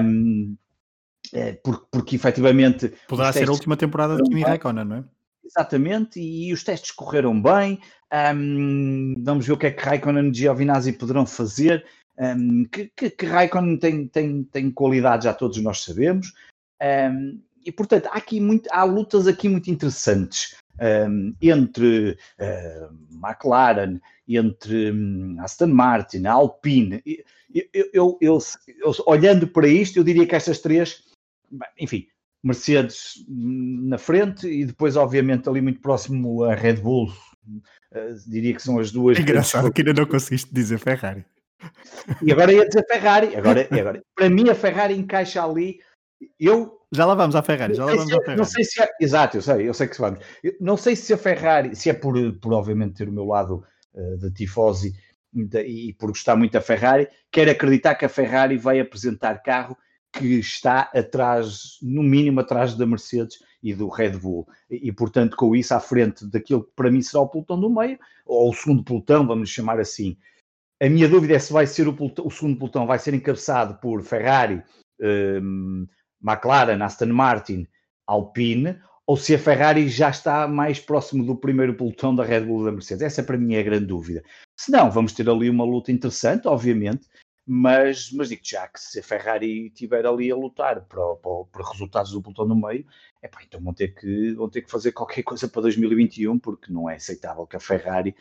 [0.03, 0.55] um,
[1.33, 2.93] é, porque, porque efetivamente.
[3.07, 5.03] Poderá ser a última temporada de Kimi Raikkonen, não é?
[5.43, 7.79] Exatamente, e, os testes correram bem.
[8.35, 11.85] Um, vamos ver o que é que Raikkonen e Giovinazzi poderão fazer.
[12.17, 16.33] Um, que, que, que Raikkonen tem, tem, tem qualidade, já todos nós sabemos.
[16.81, 20.55] Um, e portanto, há aqui muito, há lutas aqui muito interessantes
[21.41, 27.01] entre uh, McLaren, entre um, Aston Martin, Alpine.
[27.53, 31.03] Eu, eu, eu, eu, olhando para isto, eu diria que estas três,
[31.79, 32.07] enfim,
[32.43, 37.11] Mercedes na frente e depois, obviamente, ali muito próximo a Red Bull.
[37.91, 39.17] Uh, diria que são as duas.
[39.17, 41.23] É engraçado que ainda não conseguiste dizer Ferrari.
[42.21, 43.35] E agora ia dizer Ferrari.
[43.35, 45.79] Agora, agora, para mim, a Ferrari encaixa ali.
[46.39, 46.79] Eu.
[46.91, 47.73] Já lá vamos à Ferrari.
[47.73, 48.37] Já lá vamos à Ferrari.
[48.37, 50.19] Não sei se é, exato, eu sei, eu sei que se vamos.
[50.43, 53.63] Eu não sei se a Ferrari, se é por, por obviamente ter o meu lado
[53.93, 54.93] uh, de tifosi
[55.33, 59.77] e por gostar muito da Ferrari, quero acreditar que a Ferrari vai apresentar carro
[60.13, 64.47] que está atrás, no mínimo atrás da Mercedes e do Red Bull.
[64.69, 67.99] E, portanto, com isso à frente daquilo que para mim será o pelotão do meio,
[68.25, 70.17] ou o segundo pelotão, vamos chamar assim.
[70.81, 73.79] A minha dúvida é se vai ser o, pelotão, o segundo pelotão vai ser encabeçado
[73.79, 74.61] por Ferrari,
[75.01, 75.87] um,
[76.21, 77.67] McLaren, Aston Martin,
[78.05, 82.65] Alpine, ou se a Ferrari já está mais próximo do primeiro pelotão da Red Bull
[82.65, 83.03] da Mercedes.
[83.03, 84.23] Essa para mim é a grande dúvida.
[84.57, 87.07] Se não, vamos ter ali uma luta interessante, obviamente,
[87.47, 91.15] mas, mas digo já que se a Ferrari estiver ali a lutar para,
[91.51, 92.85] para, resultados do pelotão no meio,
[93.21, 96.89] epá, então vão ter, que, vão ter que fazer qualquer coisa para 2021, porque não
[96.89, 98.15] é aceitável que a Ferrari,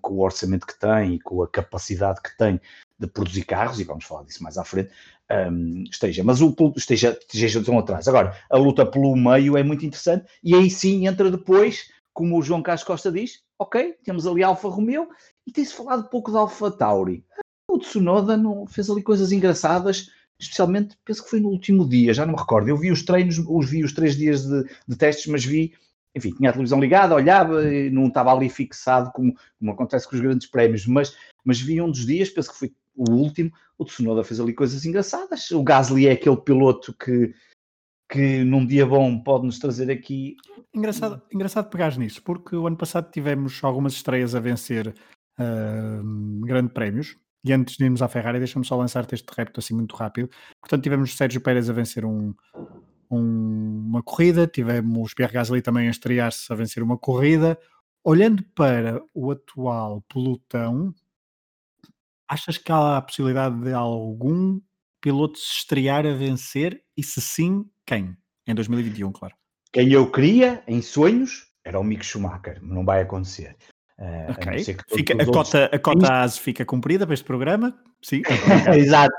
[0.00, 2.60] com o orçamento que tem e com a capacidade que tem
[2.98, 4.90] de produzir carros, e vamos falar disso mais à frente,
[5.30, 8.08] um, esteja, mas o esteja, esteja tão atrás.
[8.08, 12.42] Agora, a luta pelo meio é muito interessante, e aí sim entra depois, como o
[12.42, 15.08] João Carlos Costa diz, ok, temos ali Alfa Romeo,
[15.46, 17.24] e tem-se falado pouco de Alfa Tauri.
[17.70, 22.24] O Tsunoda não, fez ali coisas engraçadas, especialmente, penso que foi no último dia, já
[22.24, 22.68] não me recordo.
[22.68, 25.74] Eu vi os treinos, os vi os três dias de, de testes, mas vi
[26.16, 27.62] enfim, tinha a televisão ligada, olhava,
[27.92, 31.14] não estava ali fixado como, como acontece com os grandes prémios, mas,
[31.44, 34.86] mas vi um dos dias, penso que foi o último, o Tsunoda fez ali coisas
[34.86, 35.50] engraçadas.
[35.50, 37.34] O Gasly é aquele piloto que,
[38.10, 40.36] que num dia bom pode nos trazer aqui.
[40.74, 44.94] Engraçado, engraçado pegares nisso, porque o ano passado tivemos algumas estreias a vencer
[45.38, 47.16] uh, grandes prémios.
[47.44, 50.30] E antes de irmos à Ferrari, deixa-me só lançar-te este repto assim muito rápido.
[50.60, 52.34] Portanto, tivemos Sérgio Pérez a vencer um,
[53.10, 57.58] um, uma corrida, tivemos Pierre Gasly também a estrear-se a vencer uma corrida.
[58.04, 60.94] Olhando para o atual pelotão,
[62.28, 64.60] Achas que há a possibilidade de algum
[65.00, 66.82] piloto se estrear a vencer?
[66.96, 68.16] E se sim, quem?
[68.46, 69.34] Em 2021, claro.
[69.72, 73.56] Quem eu queria, em sonhos, era o Mick Schumacher, não vai acontecer.
[73.98, 78.22] Uh, ok, a, fica, a, cota, a cota ASE fica cumprida para este programa, sim.
[78.76, 79.14] Exato,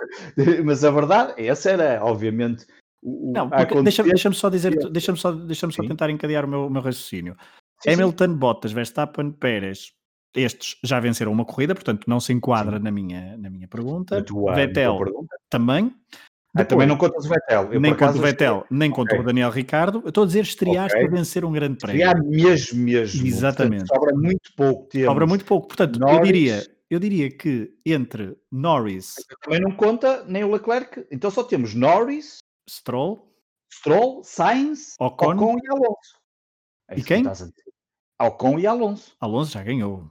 [0.66, 2.66] mas a verdade, essa era, obviamente,
[3.02, 3.50] o, não,
[3.84, 7.36] deixa-me deixa só dizer, deixa-me só, deixa só tentar encadear o meu, o meu raciocínio.
[7.82, 8.36] Sim, Hamilton, sim.
[8.36, 9.92] Bottas, Verstappen, Pérez,
[10.36, 14.22] estes já venceram uma corrida, portanto não se enquadra na minha, na minha pergunta.
[14.24, 15.36] Tua, Vettel pergunta.
[15.50, 15.94] também.
[16.56, 17.72] Ah, também não contas o Vettel.
[17.72, 19.20] Eu, nem conto o Vettel, nem conto okay.
[19.20, 20.02] o Daniel Ricardo.
[20.04, 21.08] Eu estou a dizer estreaste okay.
[21.08, 22.02] para vencer um grande prémio.
[22.02, 23.28] Estrear mesmo, mesmo.
[23.28, 23.86] Exatamente.
[23.86, 25.06] Portanto, sobra muito pouco tempo.
[25.06, 25.68] Sobra muito pouco.
[25.68, 29.14] Portanto, Norris, eu diria, eu diria que entre Norris...
[29.44, 31.06] Também não conta nem o Leclerc.
[31.12, 32.38] Então só temos Norris...
[32.70, 33.28] Stroll...
[33.72, 36.18] Stroll, Sainz, Ocon, Ocon e Alonso.
[36.90, 37.24] É e quem?
[38.20, 39.16] Ocon e Alonso.
[39.20, 40.10] Alonso já ganhou.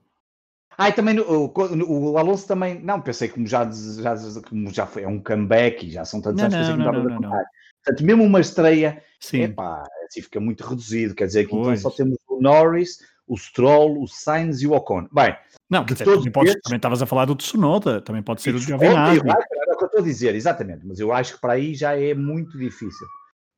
[0.79, 2.79] Ah, e também o, o, o, Alonso também.
[2.83, 4.15] Não, pensei que já, já,
[4.47, 6.93] como já foi, é um comeback e já são tantos não, anos que não, não,
[6.93, 7.45] não, não, não.
[7.83, 9.43] Portanto, mesmo uma estreia, Sim.
[9.43, 11.15] epá, assim fica muito reduzido.
[11.15, 15.09] Quer dizer que então só temos o Norris, o Stroll, o Sainz e o Ocon.
[15.13, 15.37] Bem,
[15.69, 18.59] não, que todos também, podes, também estavas a falar do Tsunoda, também pode ser o
[18.59, 19.19] Giovinazzi.
[19.19, 21.99] É o que eu estou a dizer, exatamente, mas eu acho que para aí já
[21.99, 23.07] é muito difícil.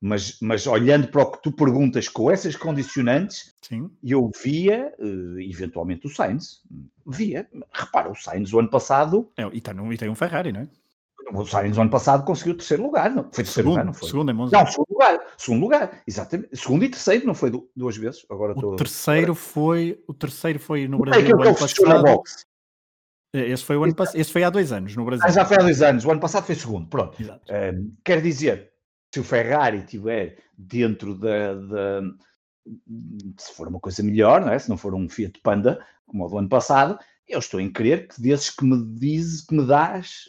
[0.01, 3.91] Mas, mas olhando para o que tu perguntas com essas condicionantes, Sim.
[4.03, 6.63] eu via uh, eventualmente o Sainz.
[7.05, 7.49] Via.
[7.73, 9.29] Repara, o Sainz o ano passado.
[9.37, 10.69] É, e, tem um, e tem um Ferrari, não é?
[11.33, 13.93] O Sainz o ano passado conseguiu o terceiro lugar, não foi terceiro segundo, lugar, não
[13.93, 14.09] foi?
[14.09, 16.57] Segundo, é não, segundo lugar, segundo lugar, exatamente.
[16.57, 18.25] Segundo e terceiro, não foi duas vezes.
[18.31, 22.23] Agora o terceiro foi, o terceiro foi no Brasil é o ano passado.
[23.35, 24.15] É, esse foi, o ano pass...
[24.15, 25.25] Esse foi há dois anos no Brasil.
[25.27, 26.05] Ah, já foi há dois anos.
[26.05, 26.89] O ano passado foi segundo.
[26.89, 27.17] Pronto.
[28.03, 28.73] Quer dizer,
[29.13, 32.03] se o Ferrari estiver dentro da, da,
[33.39, 34.59] se for uma coisa melhor, não é?
[34.59, 38.09] se não for um Fiat Panda, como o do ano passado, eu estou em crer
[38.09, 40.25] que desses que me dizes, que me dás,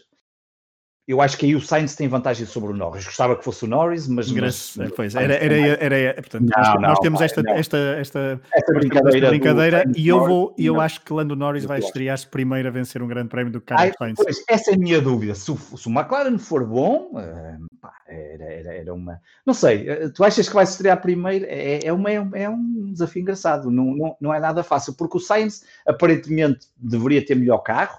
[1.10, 3.03] eu acho que aí o Sainz tem vantagem sobre o Norris.
[3.03, 4.32] Gostava que fosse o Norris, mas.
[4.32, 8.41] mas pois, era, era, era, era, portanto, não, nós, não, nós, temos esta, esta, esta,
[8.53, 12.28] esta, brincadeira, esta brincadeira e eu, vou, e eu acho que Lando Norris vai estrear-se
[12.28, 14.20] primeiro a vencer um grande prémio do Carlos Sainz.
[14.22, 15.34] Pois, essa é a minha dúvida.
[15.34, 19.20] Se o, se o McLaren for bom, uh, pá, era, era, era, uma.
[19.43, 21.43] Não sei, eh, tu achas que vai estrear primeiro?
[21.49, 25.20] É, é, uma, é um desafio engraçado, não, não, não é nada fácil, porque o
[25.20, 27.97] Sainz aparentemente deveria ter melhor carro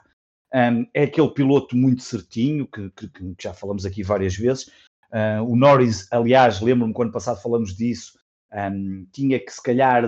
[0.55, 4.68] um, é aquele piloto muito certinho, que, que, que já falamos aqui várias vezes.
[5.12, 8.18] Uh, o Norris, aliás, lembro-me quando passado falamos disso,
[8.53, 10.05] um, tinha que se calhar,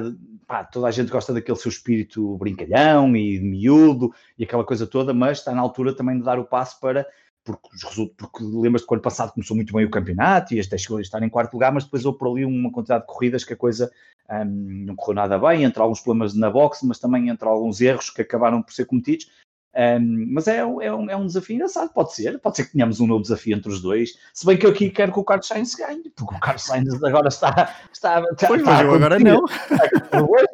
[0.47, 5.15] pá, toda a gente gosta daquele seu espírito brincalhão e miúdo e aquela coisa toda,
[5.15, 7.07] mas está na altura também de dar o passo para,
[7.45, 7.69] porque,
[8.17, 11.03] porque lembras-te que o ano passado começou muito bem o campeonato e até chegou a
[11.03, 13.57] estar em quarto lugar, mas depois houve por ali uma quantidade de corridas que a
[13.57, 13.91] coisa
[14.29, 14.45] um,
[14.87, 18.23] não correu nada bem, entre alguns problemas na boxe, mas também entre alguns erros que
[18.23, 19.29] acabaram por ser cometidos.
[19.75, 23.01] Um, mas é, é, um, é um desafio engraçado, pode ser, pode ser que tenhamos
[23.01, 24.19] um novo desafio entre os dois.
[24.35, 27.03] Se bem que eu aqui quero que o Carlos Sainz ganhe, porque o Carlos Sainz
[27.03, 27.75] agora está.
[27.93, 29.45] está, está pois, está mas agora não.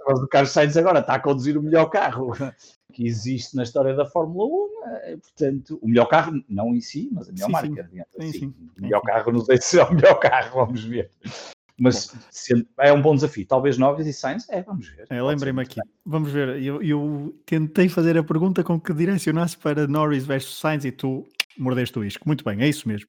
[0.07, 2.33] mas o Carlos Sainz agora está a conduzir o melhor carro
[2.93, 7.09] que existe na história da Fórmula 1, eh, portanto, o melhor carro, não em si,
[7.13, 7.91] mas a melhor sim, marca.
[7.93, 8.01] Sim.
[8.19, 8.33] Assim.
[8.33, 11.11] Sim, o melhor carro, não sei se é o melhor carro, vamos ver.
[11.79, 13.47] Mas se, é um bom desafio.
[13.47, 15.07] Talvez Norris e Sainz, é, vamos ver.
[15.09, 15.81] É, Lembrei-me aqui.
[16.05, 16.61] Vamos ver.
[16.61, 21.25] Eu, eu, tentei fazer a pergunta com que direcionasse para Norris versus Sainz e tu
[21.57, 22.27] mordeste o isco.
[22.27, 23.09] Muito bem, é isso mesmo.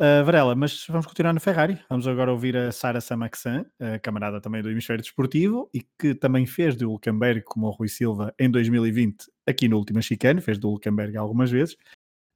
[0.00, 1.78] Uh, Varela, mas vamos continuar no Ferrari.
[1.88, 6.46] Vamos agora ouvir a Sara Samaxan, a camarada também do Hemisfério Desportivo e que também
[6.46, 10.68] fez do Hulkenberg como o Rui Silva em 2020 aqui no último chicane, fez do
[10.68, 11.74] Hulkenberg algumas vezes.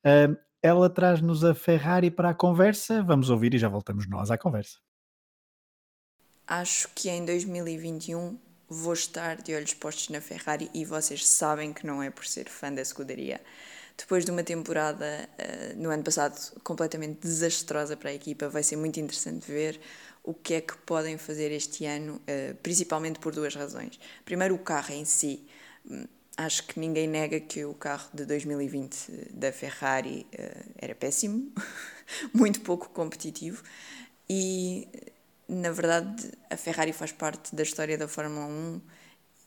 [0.07, 3.03] Uh, ela traz-nos a Ferrari para a conversa.
[3.03, 4.79] Vamos ouvir e já voltamos nós à conversa.
[6.51, 8.39] Acho que em 2021
[8.71, 12.49] vou estar de olhos postos na Ferrari e vocês sabem que não é por ser
[12.49, 13.39] fã da escuderia
[13.99, 18.77] depois de uma temporada uh, no ano passado completamente desastrosa para a equipa, vai ser
[18.77, 19.79] muito interessante ver
[20.23, 24.01] o que é que podem fazer este ano, uh, principalmente por duas razões.
[24.25, 25.47] Primeiro, o carro em si.
[25.85, 31.53] Hum, acho que ninguém nega que o carro de 2020 da Ferrari uh, era péssimo,
[32.33, 33.63] muito pouco competitivo
[34.31, 34.89] e,
[35.49, 38.81] na verdade, a Ferrari faz parte da história da Fórmula 1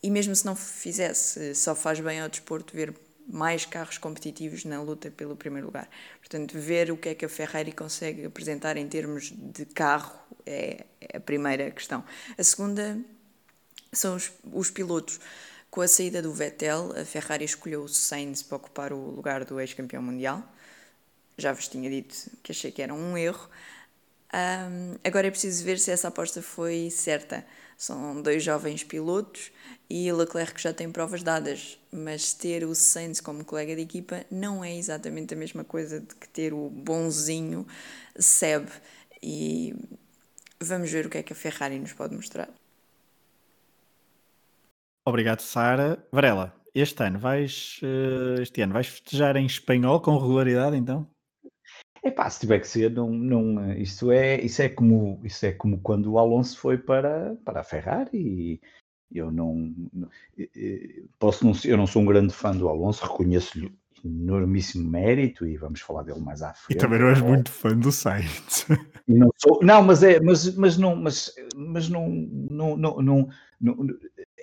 [0.04, 2.94] e mesmo se não fizesse, só faz bem ao desporto ver
[3.28, 5.88] mais carros competitivos na luta pelo primeiro lugar.
[6.20, 10.86] Portanto, ver o que é que a Ferrari consegue apresentar em termos de carro é,
[11.14, 12.04] a primeira questão.
[12.36, 13.00] A segunda
[13.94, 15.20] são os, os pilotos.
[15.70, 19.60] Com a saída do Vettel, a Ferrari escolheu o Sainz para ocupar o lugar do
[19.60, 20.44] ex-campeão mundial.
[21.38, 23.50] Já vos tinha dito que achei que era um erro.
[24.34, 27.46] Um, agora é preciso ver se essa aposta foi certa.
[27.78, 29.52] São dois jovens pilotos
[29.90, 34.64] e Leclerc já tem provas dadas, mas ter o Sainz como colega de equipa não
[34.64, 37.68] é exatamente a mesma coisa de que ter o bonzinho
[38.18, 38.70] Seb.
[39.22, 39.76] E
[40.60, 42.50] vamos ver o que é que a Ferrari nos pode mostrar.
[45.06, 46.08] Obrigado, Sara.
[46.12, 51.11] Varela, este ano vais eh, este ano vais festejar em espanhol com regularidade, então?
[52.04, 55.52] É pá, se tiver que ser, não, não, isso, é, isso, é como, isso é
[55.52, 58.60] como quando o Alonso foi para, para a Ferrari
[59.14, 59.76] eu não,
[61.20, 63.72] posso não eu não sou um grande fã do Alonso, reconheço-lhe
[64.04, 66.78] enormíssimo mérito e vamos falar dele mais à frente.
[66.78, 68.66] E também não és muito fã do Sainz.
[69.08, 73.30] Não, sou, não, mas é, mas, mas não, mas, mas não, não, não, não,
[73.60, 73.88] não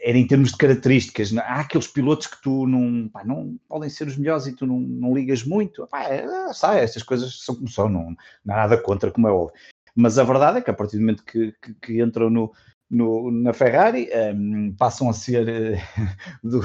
[0.02, 1.34] era em termos de características.
[1.36, 4.78] Há aqueles pilotos que tu não, pá, não podem ser os melhores e tu não,
[4.80, 5.86] não ligas muito.
[5.86, 9.30] Pá, é, sabe, estas coisas são como são, não, não há nada contra, como é
[9.30, 9.54] óbvio.
[9.94, 12.52] Mas a verdade é que a partir do momento que, que, que entram no,
[12.90, 15.78] no, na Ferrari, um, ehm, passam a ser, eh,
[16.42, 16.60] do,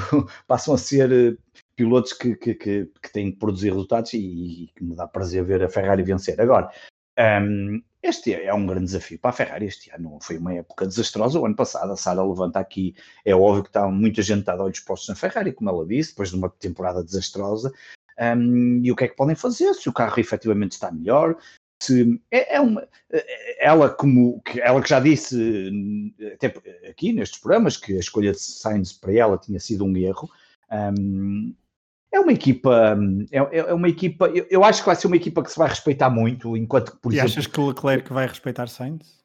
[0.46, 1.36] passam a ser eh,
[1.74, 5.62] pilotos que, que, que, que, têm que produzir resultados e, que me dá prazer ver
[5.62, 6.40] a Ferrari vencer.
[6.40, 6.70] Agora,
[7.18, 9.66] um, este é um grande desafio para a Ferrari.
[9.66, 11.38] Este ano foi uma época desastrosa.
[11.40, 12.94] O ano passado, a Sara levanta aqui.
[13.24, 16.10] É óbvio que está muita gente está de olhos postos na Ferrari, como ela disse,
[16.10, 17.72] depois de uma temporada desastrosa.
[18.18, 19.72] Um, e o que é que podem fazer?
[19.74, 21.36] Se o carro efetivamente está melhor,
[21.80, 26.54] se é, é uma, é, ela como ela que já disse até
[26.88, 30.30] aqui nestes programas que a escolha de Sainz para ela tinha sido um erro.
[30.70, 31.54] Um,
[32.14, 32.96] é uma equipa,
[33.30, 35.58] é, é, é uma equipa, eu, eu, acho que vai ser uma equipa que se
[35.58, 37.32] vai respeitar muito, enquanto que, por e exemplo...
[37.32, 39.18] achas que o Leclerc vai respeitar Sainz?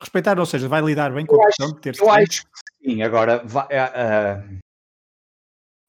[0.00, 3.02] Respeitar, ou seja, vai lidar bem com a questão de ter Eu acho que sim,
[3.02, 4.58] agora, vai, uh,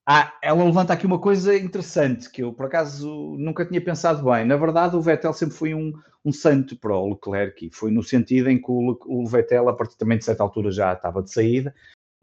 [0.07, 4.43] ah, ela levanta aqui uma coisa interessante que eu por acaso nunca tinha pensado bem.
[4.43, 5.93] Na verdade, o Vettel sempre foi um,
[6.25, 9.73] um santo para o Leclerc e foi no sentido em que o, o Vettel, a
[9.73, 11.73] partir também de certa altura, já estava de saída.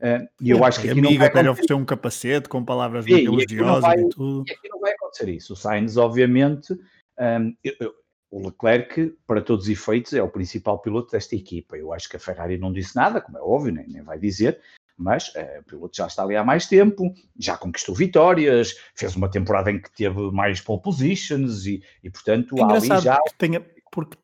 [0.01, 1.74] Uh, e eu é, acho que aqui amiga não vai acontecer...
[1.74, 4.44] um capacete com palavras muito elogiosas e, e, tudo.
[4.46, 5.53] E aqui não vai acontecer isso.
[5.53, 6.72] O Sainz, obviamente,
[7.18, 7.94] um, eu, eu,
[8.30, 11.76] o Leclerc, para todos os efeitos, é o principal piloto desta equipa.
[11.76, 14.61] Eu acho que a Ferrari não disse nada, como é óbvio, nem, nem vai dizer,
[14.96, 19.30] mas uh, o piloto já está ali há mais tempo, já conquistou vitórias, fez uma
[19.30, 23.18] temporada em que teve mais pole positions e, e portanto, é há ali já.
[23.36, 24.16] Tenha, porque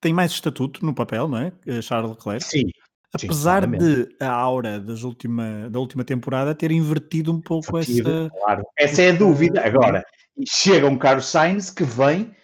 [0.00, 1.52] tem mais estatuto no papel, não é?
[1.82, 2.44] Charles Leclerc.
[2.44, 2.70] Sim.
[3.12, 8.10] Apesar sim, de a aura das última, da última temporada ter invertido um pouco invertido,
[8.10, 8.30] essa.
[8.30, 8.66] Claro.
[8.76, 9.64] Essa é a dúvida.
[9.64, 10.04] Agora,
[10.46, 12.34] chega um Carlos Sainz que vem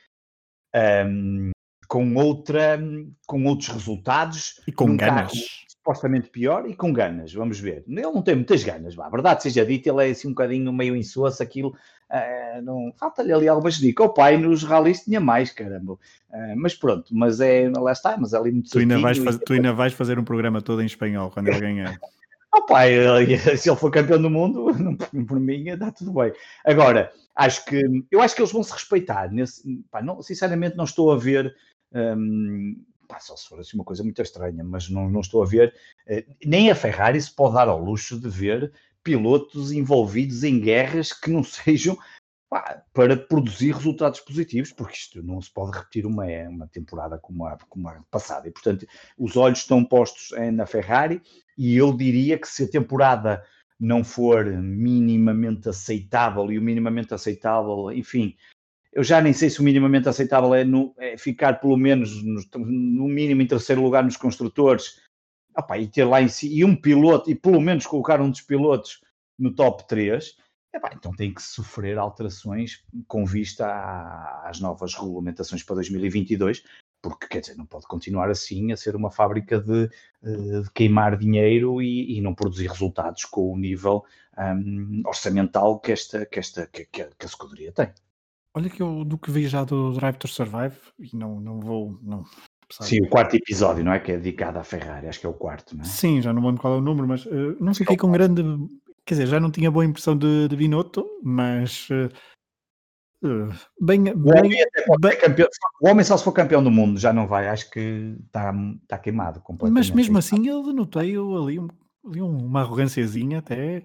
[1.06, 1.50] um,
[1.88, 2.80] com, outra,
[3.26, 4.60] com outros resultados.
[4.66, 5.32] E com ganas.
[5.32, 5.44] Carro,
[5.83, 7.85] supostamente pior e com ganas, vamos ver.
[7.89, 9.07] Ele não tem muitas ganas, vá.
[9.07, 11.70] a verdade seja dita, ele é assim um bocadinho meio insosso, aquilo,
[12.09, 14.07] uh, não, falta-lhe ali algumas dicas.
[14.07, 15.95] O pai nos rallies tinha mais, caramba.
[15.95, 19.39] Uh, mas pronto, mas é, lá está, mas é ali muito tu ainda, vais fazer,
[19.41, 21.99] tu ainda vais fazer um programa todo em espanhol quando ele ganhar.
[22.55, 22.93] Oh pai,
[23.57, 24.66] se ele for campeão do mundo,
[25.26, 26.35] por mim, dá tudo bem.
[26.66, 27.80] Agora, acho que
[28.11, 29.33] eu acho que eles vão se respeitar.
[29.33, 31.57] Nesse, pá, não, sinceramente, não estou a ver
[31.95, 32.76] um,
[33.12, 35.74] pá, só se for assim uma coisa muito estranha, mas não, não estou a ver,
[36.06, 38.72] eh, nem a Ferrari se pode dar ao luxo de ver
[39.04, 41.98] pilotos envolvidos em guerras que não sejam
[42.48, 47.44] pá, para produzir resultados positivos, porque isto não se pode repetir uma, uma temporada como
[47.44, 48.48] a, como a passada.
[48.48, 48.86] E, portanto,
[49.18, 51.20] os olhos estão postos na Ferrari
[51.58, 53.44] e eu diria que se a temporada
[53.78, 58.36] não for minimamente aceitável, e o minimamente aceitável, enfim,
[58.93, 62.40] eu já nem sei se o minimamente aceitável é, no, é ficar pelo menos no,
[62.66, 65.01] no, mínimo em terceiro lugar nos construtores
[65.57, 68.43] opa, e ter lá em si e um piloto e pelo menos colocar um dos
[68.43, 69.01] pilotos
[69.38, 70.36] no top 3
[70.74, 73.66] Epá, então tem que sofrer alterações com vista
[74.43, 76.64] às novas regulamentações para 2022,
[77.03, 79.90] porque quer dizer, não pode continuar assim a ser uma fábrica de,
[80.22, 84.03] eh, de queimar dinheiro e, e, não produzir resultados com o nível
[84.38, 87.93] um, orçamental que esta, que, esta que, que, a escuderia tem.
[88.55, 91.98] Olha que eu do que vi já do Drive to Survive e não, não vou.
[92.03, 92.24] Não,
[92.80, 94.00] Sim, o quarto episódio, não é?
[94.00, 95.86] Que é dedicado à Ferrari, acho que é o quarto, não é?
[95.86, 98.42] Sim, já não lembro qual é o número, mas uh, não fiquei é com grande
[99.05, 102.09] Quer dizer, já não tinha boa impressão de, de Binotto, mas uh,
[103.80, 104.64] bem, o, homem
[105.00, 105.48] bem, campeão,
[105.80, 108.55] o homem só se for campeão do mundo, já não vai, acho que está
[108.86, 109.88] tá queimado completamente.
[109.88, 111.59] Mas mesmo assim ele notei ali,
[112.07, 113.78] ali uma arrogânciazinha até.
[113.78, 113.82] É.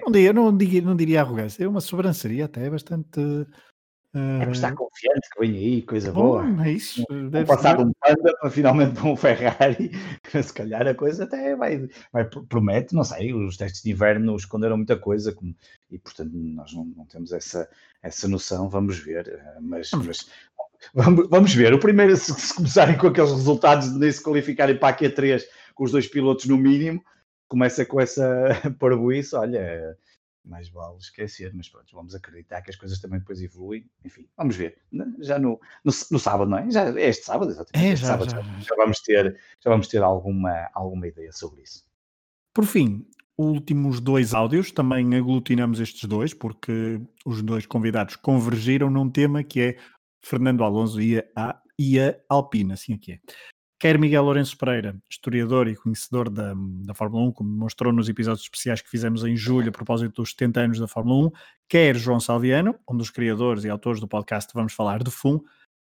[0.00, 3.20] Não, diria, não, diria, não diria arrogância, é uma sobranceria até bastante
[4.16, 6.66] é para estar confiante que vem aí, coisa Bom, boa.
[6.66, 7.04] É isso.
[7.30, 9.90] Deve passar um Panda para finalmente um Ferrari,
[10.42, 14.76] se calhar a coisa até vai, vai promete, não sei, os testes de inverno esconderam
[14.76, 15.54] muita coisa como,
[15.90, 17.68] e portanto nós não, não, temos essa,
[18.02, 20.30] essa noção, vamos ver, eh, mas, mas
[20.94, 21.74] vamos, vamos ver.
[21.74, 25.42] O primeiro, se, se, começarem com aqueles resultados de nem se qualificarem para a Q3
[25.74, 27.04] com os dois pilotos no mínimo,
[27.48, 28.48] começa com essa
[28.78, 29.96] parboice, olha
[30.46, 33.88] mais vale esquecer, mas pronto, vamos acreditar que as coisas também depois evoluem.
[34.04, 34.78] Enfim, vamos ver.
[35.20, 36.70] Já no, no, no sábado, não é?
[36.70, 37.92] Já, é este sábado, exatamente.
[37.92, 41.62] É, já, sábado, já, já, já, vamos ter, já vamos ter alguma, alguma ideia sobre
[41.62, 41.84] isso.
[42.54, 49.10] Por fim, últimos dois áudios, também aglutinamos estes dois, porque os dois convidados convergiram num
[49.10, 49.76] tema que é
[50.20, 53.20] Fernando Alonso e a, e a Alpina, assim aqui é.
[53.78, 58.42] Quer Miguel Lourenço Pereira, historiador e conhecedor da, da Fórmula 1, como mostrou nos episódios
[58.42, 61.30] especiais que fizemos em julho a propósito dos 70 anos da Fórmula 1,
[61.68, 65.40] quer João Salviano, um dos criadores e autores do podcast Vamos Falar de FUM,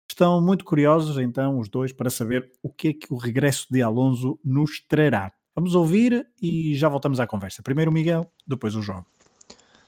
[0.07, 3.81] estão muito curiosos, então, os dois, para saber o que é que o regresso de
[3.81, 5.31] Alonso nos trará.
[5.55, 7.63] Vamos ouvir e já voltamos à conversa.
[7.63, 9.03] Primeiro o Miguel, depois o João.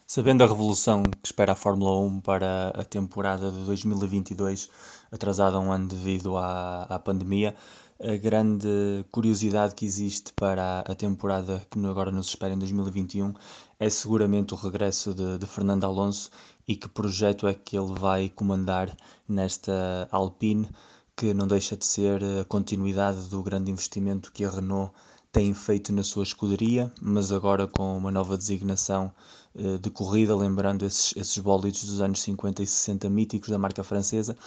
[0.08, 4.70] Sabendo a revolução que espera a Fórmula 1 para a temporada de 2022,
[5.12, 7.56] atrasada um ano devido à, à pandemia,
[8.04, 13.34] a grande curiosidade que existe para a temporada que agora nos espera em 2021
[13.80, 16.32] é seguramente o regresso de, de Fernando Alonso
[16.68, 18.96] e que projeto é que ele vai comandar
[19.28, 20.68] nesta Alpine,
[21.16, 24.92] que não deixa de ser a continuidade do grande investimento que a Renault
[25.32, 29.14] tem feito na sua escuderia, mas agora com uma nova designação
[29.56, 33.84] eh, de corrida, lembrando esses, esses bólidos dos anos 50 e 60 míticos da marca
[33.84, 34.38] francesa,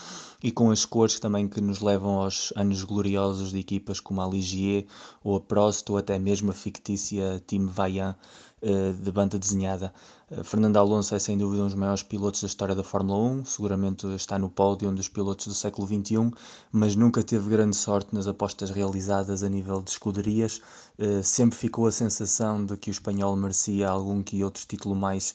[0.42, 4.26] e com as cores também que nos levam aos anos gloriosos de equipas como a
[4.26, 4.86] Ligier
[5.22, 8.16] ou a Prost, ou até mesmo a fictícia Team Vaillant
[8.62, 9.92] eh, de banda desenhada.
[10.31, 13.45] Eh, Fernando Alonso é sem dúvida um dos maiores pilotos da história da Fórmula 1,
[13.45, 16.31] seguramente está no pódio um dos pilotos do século XXI,
[16.72, 20.61] mas nunca teve grande sorte nas apostas realizadas a nível de escuderias.
[20.99, 25.35] Eh, sempre ficou a sensação de que o espanhol merecia algum que outro título mais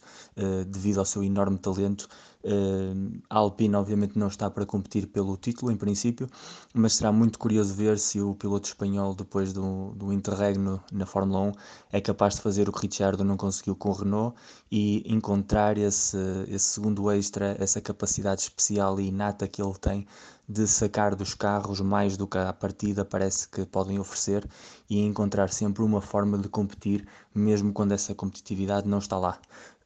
[0.68, 2.08] devido ao seu enorme talento
[2.42, 6.28] Uh, a Alpine, obviamente, não está para competir pelo título, em princípio,
[6.74, 11.42] mas será muito curioso ver se o piloto espanhol, depois do, do interregno na Fórmula
[11.42, 11.52] 1,
[11.92, 14.38] é capaz de fazer o que Ricciardo não conseguiu com o Renault
[14.72, 16.18] e encontrar esse,
[16.48, 20.08] esse segundo extra, essa capacidade especial e inata que ele tem
[20.50, 24.50] de sacar dos carros mais do que a partida parece que podem oferecer
[24.90, 29.40] e encontrar sempre uma forma de competir, mesmo quando essa competitividade não está lá.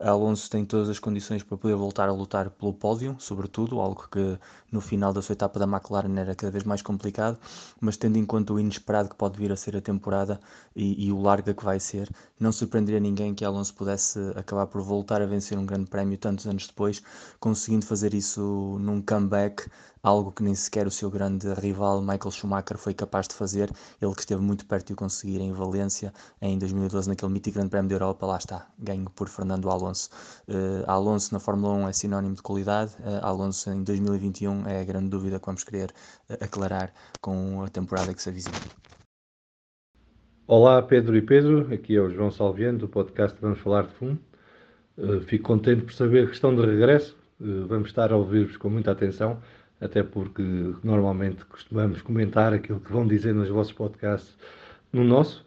[0.09, 4.37] Alonso tem todas as condições para poder voltar a lutar pelo pódio, sobretudo, algo que
[4.71, 7.37] no final da sua etapa da McLaren era cada vez mais complicado,
[7.79, 10.39] mas tendo em conta o inesperado que pode vir a ser a temporada
[10.75, 14.81] e, e o larga que vai ser, não surpreenderia ninguém que Alonso pudesse acabar por
[14.81, 17.01] voltar a vencer um grande prémio tantos anos depois,
[17.39, 19.69] conseguindo fazer isso num comeback
[20.03, 24.13] algo que nem sequer o seu grande rival Michael Schumacher foi capaz de fazer, ele
[24.13, 27.89] que esteve muito perto de o conseguir em Valência em 2012 naquele mítico Grande Prémio
[27.89, 30.09] da Europa, lá está, ganho por Fernando Alonso.
[30.47, 34.83] Uh, Alonso na Fórmula 1 é sinónimo de qualidade, uh, Alonso em 2021 é a
[34.83, 35.89] grande dúvida que vamos querer
[36.29, 38.57] uh, aclarar com a temporada que se avizina.
[40.45, 44.19] Olá Pedro e Pedro, aqui é o João Salviano do podcast Vamos Falar de Fumo.
[45.27, 49.41] fico contente por saber que estão de regresso, vamos estar a ouvir-vos com muita atenção
[49.83, 50.43] até porque
[50.83, 54.35] normalmente costumamos comentar aquilo que vão dizer nos vossos podcasts
[54.91, 55.43] no nosso.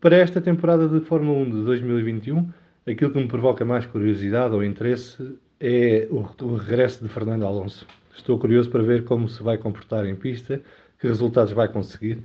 [0.00, 2.50] Para esta temporada de Fórmula 1 de 2021,
[2.86, 7.86] aquilo que me provoca mais curiosidade ou interesse é o, regresso de Fernando Alonso.
[8.14, 10.60] Estou curioso para ver como se vai comportar em pista,
[10.98, 12.18] que resultados vai conseguir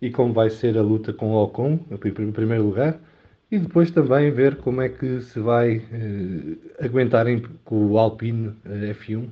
[0.00, 2.98] e como vai ser a luta com o Ocon, em primeiro lugar,
[3.52, 8.94] e depois também ver como é que se vai eh, aguentarem com o Alpine eh,
[8.94, 9.28] F1,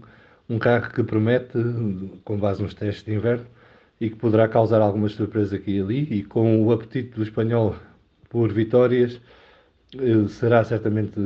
[0.50, 1.56] um carro que promete,
[2.24, 3.46] com base nos testes de inverno,
[4.00, 7.76] e que poderá causar algumas surpresas aqui e ali, e com o apetite do espanhol
[8.28, 9.20] por vitórias,
[9.94, 11.20] eh, será certamente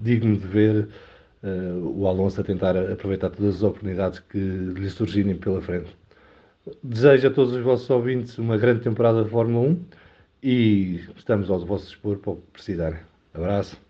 [0.00, 0.88] digno de ver
[1.42, 5.94] uh, o Alonso a tentar aproveitar todas as oportunidades que lhe surgirem pela frente.
[6.82, 9.84] Desejo a todos os vossos ouvintes uma grande temporada de Fórmula 1
[10.42, 13.00] e estamos ao vosso dispor para o que precisarem.
[13.34, 13.80] Abraço.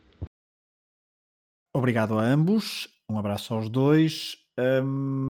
[1.74, 4.36] Obrigado a ambos, um abraço aos dois.
[4.58, 5.26] Um,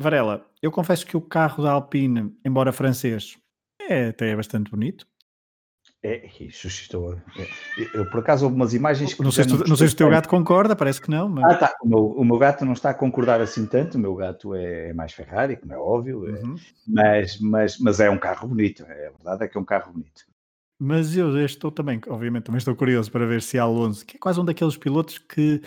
[0.00, 3.36] Varela, eu confesso que o carro da Alpine, embora francês,
[3.80, 5.06] é até bastante bonito.
[6.00, 7.14] É, isso estou.
[7.14, 7.48] É,
[7.92, 9.22] eu, por acaso, houve umas imagens que.
[9.22, 11.28] Não sei, se, tu, não sei se o teu gato concorda, parece que não.
[11.28, 11.44] Mas...
[11.44, 11.74] Ah, tá.
[11.82, 13.96] O meu, o meu, gato não está a concordar assim tanto.
[13.96, 16.28] O meu gato é, é mais Ferrari, como é óbvio.
[16.28, 16.54] É, uhum.
[16.86, 18.84] mas, mas, mas é um carro bonito.
[18.84, 20.24] É, a verdade é que é um carro bonito.
[20.80, 24.38] Mas eu estou também, obviamente, também estou curioso para ver se Alonso, que é quase
[24.38, 25.60] um daqueles pilotos que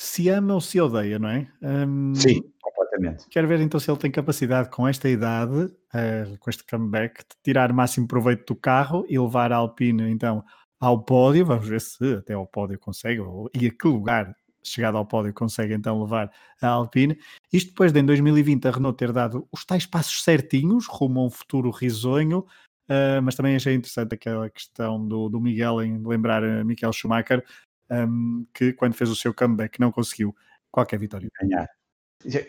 [0.00, 1.46] se ama ou se odeia, não é?
[1.60, 3.28] Um, Sim, completamente.
[3.28, 7.36] Quero ver então se ele tem capacidade com esta idade, uh, com este comeback, de
[7.44, 10.42] tirar o máximo proveito do carro e levar a Alpine então
[10.80, 11.44] ao pódio.
[11.44, 14.34] Vamos ver se até ao pódio consegue, ou, e a que lugar
[14.64, 16.32] chegado ao pódio consegue então levar
[16.62, 17.18] a Alpine.
[17.52, 21.26] Isto depois de em 2020 a Renault ter dado os tais passos certinhos rumo a
[21.26, 22.46] um futuro risonho,
[22.90, 27.44] Uh, mas também achei interessante aquela questão do, do Miguel em lembrar a Michael Schumacher
[27.90, 30.34] um, que quando fez o seu comeback não conseguiu
[30.70, 31.28] qualquer vitória.
[31.40, 31.68] Ganhar.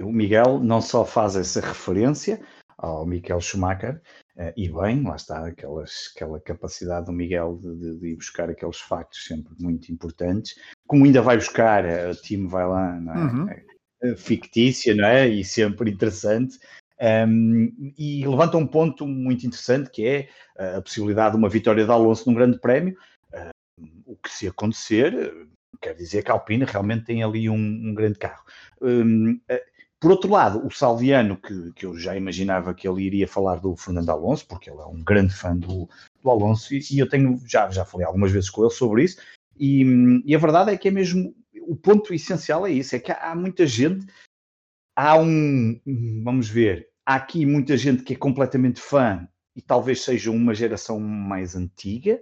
[0.01, 2.41] O Miguel não só faz essa referência
[2.77, 4.01] ao Michael Schumacher,
[4.35, 8.79] uh, e bem, lá está aquelas, aquela capacidade do Miguel de, de, ir buscar aqueles
[8.79, 10.55] factos sempre muito importantes,
[10.87, 13.17] como ainda vai buscar, uh, o time vai lá, não é?
[13.17, 13.49] Uhum.
[14.03, 15.27] É, fictícia, não é?
[15.27, 16.57] E sempre interessante,
[17.27, 20.29] um, e levanta um ponto muito interessante que é
[20.77, 22.95] a possibilidade de uma vitória de Alonso num grande prémio.
[23.81, 25.33] Uh, o que se acontecer,
[25.81, 28.43] quer dizer que a Alpine realmente tem ali um, um grande carro.
[28.81, 29.71] Um, uh,
[30.01, 33.75] por outro lado, o Salviano, que, que eu já imaginava que ele iria falar do
[33.75, 35.87] Fernando Alonso, porque ele é um grande fã do,
[36.23, 39.21] do Alonso, e, e, eu tenho já, já falei algumas vezes com ele sobre isso,
[39.59, 39.83] e,
[40.25, 41.35] e, a verdade é que é mesmo
[41.67, 44.07] o ponto essencial é isso: é que há, há muita gente,
[44.95, 45.79] há um,
[46.23, 50.99] vamos ver, há aqui muita gente que é completamente fã e talvez seja uma geração
[50.99, 52.19] mais antiga,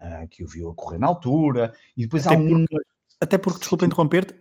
[0.00, 2.64] uh, que o viu a correr na altura, e depois até há um.
[2.66, 2.86] Porque,
[3.20, 4.34] até porque, desculpa interromper-te,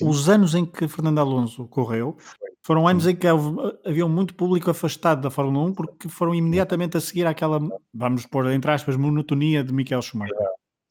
[0.00, 2.16] os anos em que Fernando Alonso correu
[2.62, 7.00] foram anos em que havia muito público afastado da Fórmula 1 porque foram imediatamente a
[7.00, 7.58] seguir aquela,
[7.92, 10.36] vamos pôr entre aspas, monotonia de Michael Schumacher.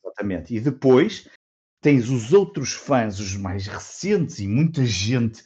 [0.04, 0.54] exatamente.
[0.54, 1.30] E depois
[1.82, 5.44] tens os outros fãs, os mais recentes, e muita gente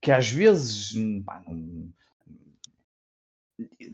[0.00, 0.92] que às vezes
[1.24, 1.90] pá, não,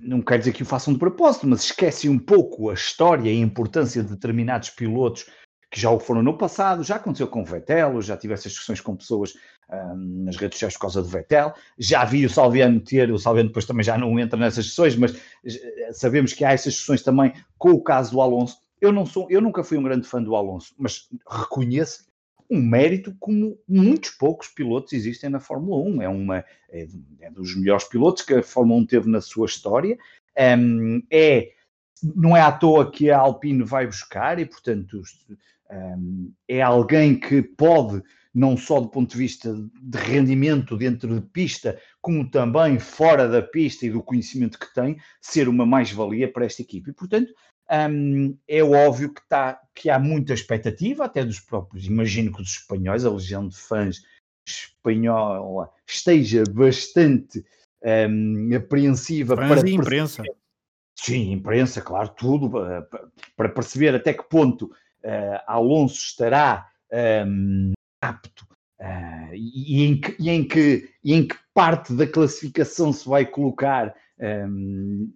[0.00, 3.38] não quer dizer que o façam de propósito, mas esquecem um pouco a história e
[3.38, 5.26] a importância de determinados pilotos
[5.70, 8.80] que já o foram no passado, já aconteceu com o Vettel, já tive essas discussões
[8.80, 9.34] com pessoas
[9.70, 13.50] um, nas redes sociais por causa do Vettel, já vi o Salviano ter, o Salviano
[13.50, 15.14] depois também já não entra nessas discussões, mas
[15.46, 18.58] eh, sabemos que há essas discussões também com o caso do Alonso.
[18.80, 22.09] Eu não sou, eu nunca fui um grande fã do Alonso, mas reconheço
[22.50, 26.02] um mérito como muitos poucos pilotos existem na Fórmula 1.
[26.02, 26.86] É, uma, é,
[27.20, 29.96] é dos melhores pilotos que a Fórmula 1 teve na sua história.
[30.58, 31.50] Um, é,
[32.02, 35.00] não é à toa que a Alpine vai buscar e, portanto,
[35.70, 38.02] um, é alguém que pode,
[38.34, 43.42] não só do ponto de vista de rendimento dentro de pista, como também fora da
[43.42, 46.90] pista e do conhecimento que tem, ser uma mais-valia para esta equipe.
[46.90, 47.32] E, portanto,
[47.70, 52.52] um, é óbvio que, tá, que há muita expectativa, até dos próprios, imagino que dos
[52.52, 54.02] espanhóis, a legião de fãs
[54.46, 57.44] espanhola esteja bastante
[58.10, 59.68] um, apreensiva fãs para.
[59.68, 60.22] E imprensa.
[60.96, 62.50] Sim, imprensa, claro, tudo,
[63.36, 66.68] para perceber até que ponto uh, Alonso estará
[67.26, 68.46] um, apto
[68.80, 73.24] uh, e, em que, e, em que, e em que parte da classificação se vai
[73.24, 75.10] colocar um,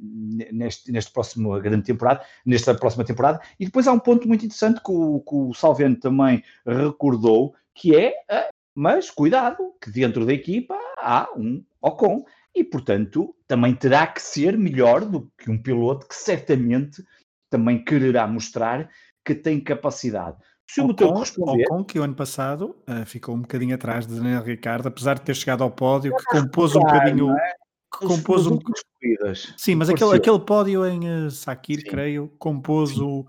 [0.53, 3.41] neste, neste próximo grande temporada, nesta próxima temporada.
[3.59, 7.95] E depois há um ponto muito interessante que o, que o Salveno também recordou, que
[7.95, 12.25] é, uh, mas cuidado, que dentro da equipa há um Ocon.
[12.55, 17.05] E, portanto, também terá que ser melhor do que um piloto que certamente
[17.51, 18.89] também quererá mostrar
[19.25, 20.37] que tem capacidade.
[20.71, 21.67] Se o Ocon, responder...
[21.67, 25.23] Ocon, que o ano passado uh, ficou um bocadinho atrás de Daniel Ricardo, apesar de
[25.23, 27.37] ter chegado ao pódio, que compôs um bocadinho...
[27.37, 27.64] É?
[27.99, 28.59] Compôs um...
[28.59, 29.55] corridas.
[29.57, 31.87] Sim, mas aquele, aquele pódio em uh, Sakir, Sim.
[31.87, 33.27] creio, compôs o,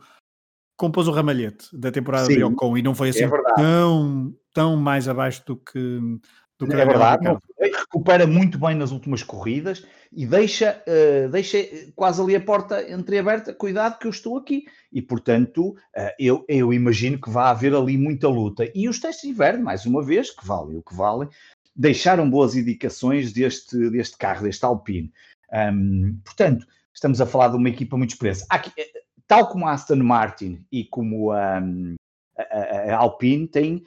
[0.78, 4.78] compôs o ramalhete da temporada Sim, de Ocon e não foi assim é tão, tão
[4.78, 5.99] mais abaixo do que,
[6.59, 7.39] do que É verdade, não
[7.95, 11.57] recupera muito bem nas últimas corridas e deixa, eh, deixa
[11.95, 13.53] quase ali a porta entreaberta.
[13.53, 14.66] Cuidado que eu estou aqui.
[14.91, 18.70] E portanto, eh, eu, eu imagino que vai haver ali muita luta.
[18.74, 21.30] E os testes de inverno, mais uma vez, que valem o que valem,
[21.76, 25.11] deixaram boas indicações deste, deste carro, deste Alpine.
[25.51, 28.45] Ahm, portanto, estamos a falar de uma equipa muito expressa.
[28.49, 28.89] Aqui, eh,
[29.28, 31.57] tal como a Aston Martin e como a,
[32.38, 33.84] a- a Alpine, tem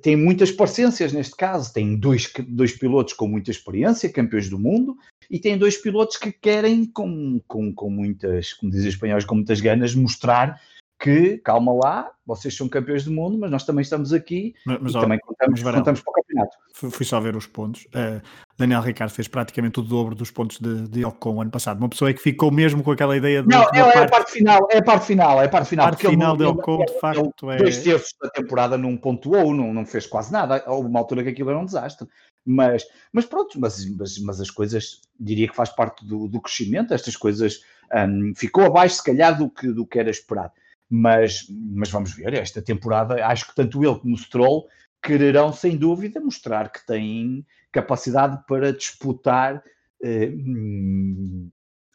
[0.00, 1.70] tem muitas parecências neste caso.
[1.70, 4.96] Tem dois, dois pilotos com muita experiência, campeões do mundo,
[5.30, 9.34] e tem dois pilotos que querem, com, com, com muitas, como dizem os espanhóis, com
[9.34, 10.58] muitas ganas, mostrar
[10.98, 14.94] que, calma lá, vocês são campeões do mundo, mas nós também estamos aqui Mas, mas,
[14.94, 16.56] e ó, também contamos, mas, contamos para o campeonato.
[16.72, 17.84] fui, só ver os pontos.
[17.86, 18.20] Uh,
[18.56, 21.78] Daniel Ricciardo fez praticamente o dobro dos pontos de, de Ocon ano passado.
[21.78, 24.10] Uma pessoa é que ficou mesmo com aquela ideia de Não, é, é a parte,
[24.10, 25.86] parte final, é a parte final, é a parte final.
[25.86, 27.56] parte porque ele final de ele- Ocon, de ele- facto, é...
[27.58, 30.64] dois terços da temporada não pontuou, não, não fez quase nada.
[30.66, 32.08] Houve uma altura que aquilo era um desastre.
[32.44, 36.94] Mas, mas pronto, mas, mas, mas as coisas, diria que faz parte do, do crescimento,
[36.94, 37.60] estas coisas
[37.92, 40.52] hum, ficou abaixo, se calhar, do que, do que era esperado.
[40.88, 44.68] Mas, mas vamos ver, esta temporada, acho que tanto ele como o Stroll
[45.02, 49.62] quererão, sem dúvida, mostrar que têm capacidade para disputar
[50.02, 50.32] eh,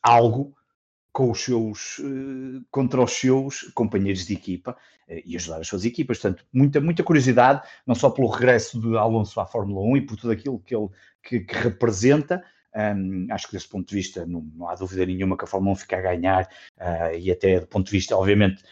[0.03, 0.55] algo
[1.11, 4.77] com os seus, eh, contra os seus companheiros de equipa
[5.07, 6.19] eh, e ajudar as suas equipas.
[6.19, 10.17] Portanto, muita, muita curiosidade, não só pelo regresso de Alonso à Fórmula 1 e por
[10.17, 10.87] tudo aquilo que ele
[11.21, 12.43] que, que representa.
[12.74, 15.74] Hum, acho que desse ponto de vista não, não há dúvida nenhuma que a Fórmula
[15.74, 16.47] 1 fica a ganhar
[16.80, 18.63] ah, e até do ponto de vista, obviamente,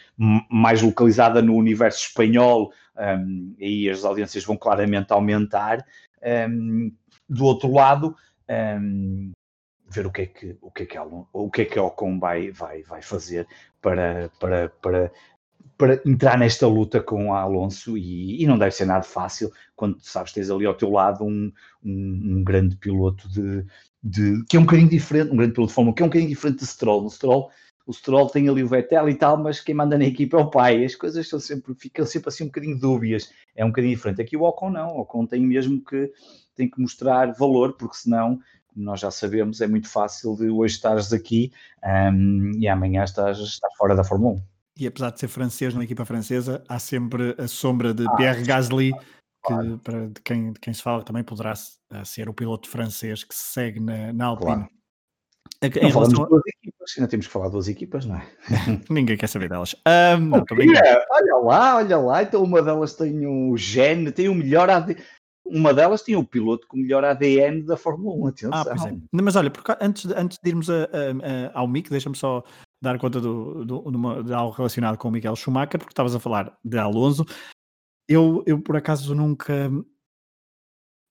[0.50, 5.84] mais localizada no universo espanhol, hum, aí as audiências vão claramente aumentar.
[6.48, 6.92] Hum,
[7.28, 8.16] do outro lado,
[9.88, 12.18] ver o que é que o que é que, Alon- o que, é que Ocon
[12.18, 13.46] vai, vai, vai fazer
[13.80, 15.12] para, para, para,
[15.78, 20.00] para entrar nesta luta com a Alonso e, e não deve ser nada fácil quando
[20.00, 21.52] sabes tens ali ao teu lado um,
[21.84, 23.64] um, um grande piloto de,
[24.02, 26.08] de que é um bocadinho diferente, um grande piloto de Fórmula 1, que é um
[26.08, 27.04] bocadinho diferente de Stroll.
[27.04, 27.50] O Stroll,
[27.86, 30.50] o Stroll tem ali o Vettel e tal, mas quem manda na equipa é o
[30.50, 30.84] pai.
[30.84, 33.30] As coisas são sempre, ficam sempre assim um bocadinho dúbias.
[33.54, 34.22] É um bocadinho diferente.
[34.22, 36.10] Aqui o Ocon não, o Ocon tem mesmo que
[36.54, 38.40] tem que mostrar valor, porque senão
[38.72, 41.52] como nós já sabemos, é muito fácil de hoje estares aqui
[42.12, 44.42] hum, e amanhã estás, estás fora da Fórmula 1.
[44.78, 48.44] E apesar de ser francês na equipa francesa, há sempre a sombra Ah, de Pierre
[48.44, 48.92] Gasly,
[49.46, 51.52] que, para, de, quem, de quem se fala também poderá
[51.92, 54.46] eh, ser o piloto francês que se segue na, na Alpine.
[54.52, 54.68] Claro.
[55.62, 58.26] A- Não Em falamos duas equipas, ainda temos que falar de duas equipas, não é?
[58.90, 59.74] Ninguém quer saber delas.
[59.84, 61.00] Ah, não, brincando.
[61.10, 64.96] Olha, lá, olha lá, então uma delas tem o gene, tem o melhor AD...
[65.44, 68.50] Uma delas tem o piloto com o melhor ADN da Fórmula 1, atenção.
[68.54, 68.96] Ah, pois é.
[69.10, 72.44] Mas olha, porque antes, de- antes de irmos a- a- ao MIC, deixa-me só
[72.80, 76.14] dar conta do, do- de, uma- de algo relacionado com o Miguel Schumacher, porque estavas
[76.14, 77.24] a falar de Alonso.
[78.10, 79.70] Eu, eu, por acaso, nunca.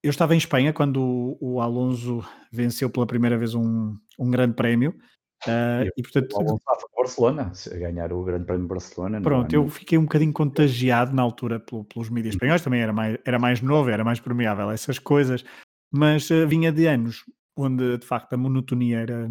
[0.04, 2.22] Eu estava em Espanha quando o, o Alonso
[2.52, 4.94] venceu pela primeira vez um, um grande prémio.
[5.48, 6.64] ah, e portanto, O Alonso
[6.96, 9.22] Barcelona, ganhar o Grande Prémio de Barcelona.
[9.22, 13.18] Pronto, eu fiquei um bocadinho contagiado na altura pelo- pelos mídias espanhóis, também era mais,
[13.26, 15.44] era mais novo, era mais permeável a essas coisas,
[15.92, 17.24] mas eh, vinha de anos
[17.58, 19.30] onde de facto a monotonia era,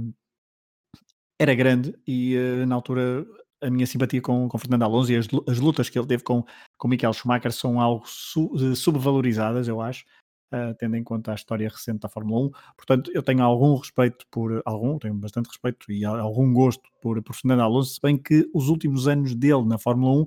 [1.41, 3.27] era grande e eh, na altura
[3.63, 6.45] a minha simpatia com, com Fernando Alonso e as, as lutas que ele teve com,
[6.79, 10.05] com Michael Schumacher são algo su- eh, subvalorizadas, eu acho,
[10.53, 12.51] eh, tendo em conta a história recente da Fórmula 1.
[12.77, 17.21] Portanto, eu tenho algum respeito por algum, tenho bastante respeito e al- algum gosto por,
[17.23, 20.27] por Fernando Alonso, se bem que os últimos anos dele na Fórmula 1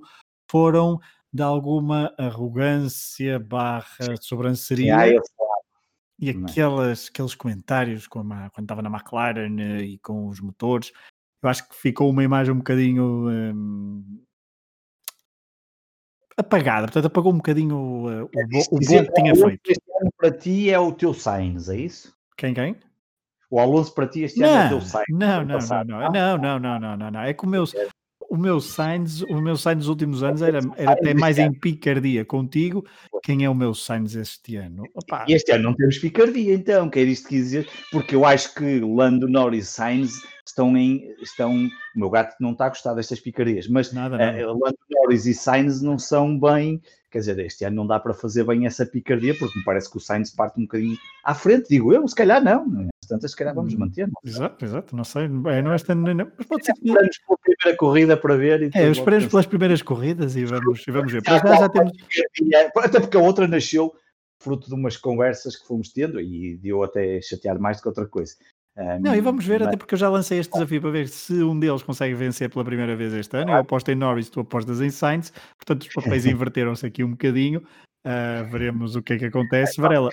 [0.52, 1.00] foram
[1.34, 4.96] de alguma arrogância barra sobranceria.
[4.98, 5.22] Lado,
[6.20, 6.34] E é?
[6.34, 10.92] aquelas, aqueles comentários a- quando estava na McLaren eh, e com os motores,
[11.42, 14.22] eu acho que ficou uma imagem um bocadinho hum,
[16.38, 19.62] apagada, portanto apagou um bocadinho o, eh, o, é o bom que tinha feito.
[19.70, 22.14] Este ano para ti é o teu Sainz, é isso?
[22.38, 22.76] Quem, quem?
[23.50, 25.06] O Alonso para ti este não, ano é o teu Sainz.
[25.10, 27.66] Não não não, não não não, não, não, não, não, não, é como eu,
[28.32, 32.24] o meu Sainz, o meu Sainz nos últimos anos era, era até mais em picardia
[32.24, 32.86] contigo.
[33.22, 34.84] Quem é o meu Sainz este ano?
[34.96, 38.56] Opa, este ano não temos picardia, então, que é isto que dizer, porque eu acho
[38.56, 40.14] que Lando Norris e Sainz
[40.46, 41.14] estão em.
[41.22, 44.48] Estão, o meu gato não está a gostar destas picardias, mas nada, eh, nada.
[44.48, 46.82] Lando Norris e Sainz não são bem.
[47.12, 49.98] Quer dizer, este ano não dá para fazer bem essa picardia, porque me parece que
[49.98, 52.91] o Sainz parte um bocadinho à frente, digo eu, se calhar não.
[53.08, 54.08] Tantas, se calhar vamos manter.
[54.08, 54.32] Não sei.
[54.32, 55.24] Exato, exato, não sei.
[55.24, 56.88] É, não é este ano, não, mas pode ser que.
[56.88, 58.62] Esperamos pela primeira corrida para ver.
[58.64, 61.22] E É, logo pelas primeiras corridas e vamos, e vamos ver.
[61.26, 61.92] Já Para já já temos.
[62.78, 63.94] Até porque a outra nasceu
[64.42, 68.08] fruto de umas conversas que fomos tendo e deu até chatear mais do que outra
[68.08, 68.34] coisa.
[69.02, 71.60] Não, e vamos ver, até porque eu já lancei este desafio para ver se um
[71.60, 73.52] deles consegue vencer pela primeira vez este ano.
[73.52, 77.62] Eu aposto em Norris, tu apostas em Sainz, portanto os papéis inverteram-se aqui um bocadinho.
[78.06, 79.80] Uh, veremos o que é que acontece.
[79.80, 80.10] Varela.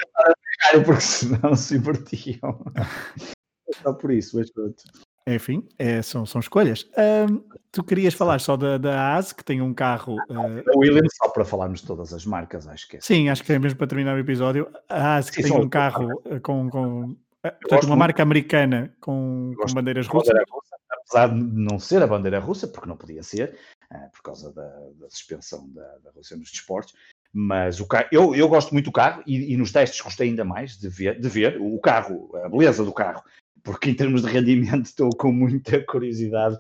[0.85, 2.63] Porque senão se invertiam.
[3.83, 4.83] Só por isso, mas pronto.
[5.27, 6.89] Enfim, é, são, são escolhas.
[6.95, 10.17] Uh, tu querias falar só da, da AS, que tem um carro.
[10.31, 10.63] Uh...
[10.67, 13.01] A Williams, só para falarmos de todas as marcas, acho que é.
[13.03, 14.71] Sim, acho que é mesmo para terminar o episódio.
[14.89, 16.09] A AS, que Sim, tem um carro
[16.43, 20.29] com, com portanto, uma marca americana com, com bandeiras russas.
[20.29, 23.59] Bandeira russa, apesar de não ser a bandeira russa, porque não podia ser,
[23.93, 26.95] uh, por causa da, da suspensão da, da Rússia nos desportos.
[27.33, 30.45] Mas o carro, eu, eu gosto muito do carro e, e, nos testes gostei ainda
[30.45, 33.23] mais de ver, de ver o carro, a beleza do carro,
[33.63, 36.59] porque em termos de rendimento estou com muita curiosidade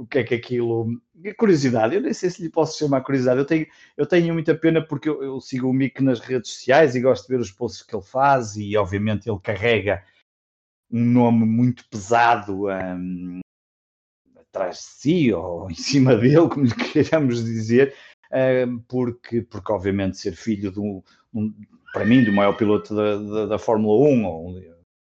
[0.00, 0.98] o que é que aquilo.
[1.36, 3.38] Curiosidade, eu nem sei se lhe posso chamar curiosidade.
[3.38, 3.66] Eu tenho,
[3.96, 7.26] eu tenho muita pena porque eu, eu sigo o Mick nas redes sociais e gosto
[7.26, 10.02] de ver os posts que ele faz, e obviamente ele carrega
[10.90, 13.40] um nome muito pesado um,
[14.36, 17.94] atrás de si ou em cima dele, como lhe queiramos dizer,
[18.88, 21.02] porque, porque obviamente ser filho de um,
[21.34, 21.52] um,
[21.92, 24.54] para mim, do maior piloto da, da, da Fórmula 1, ou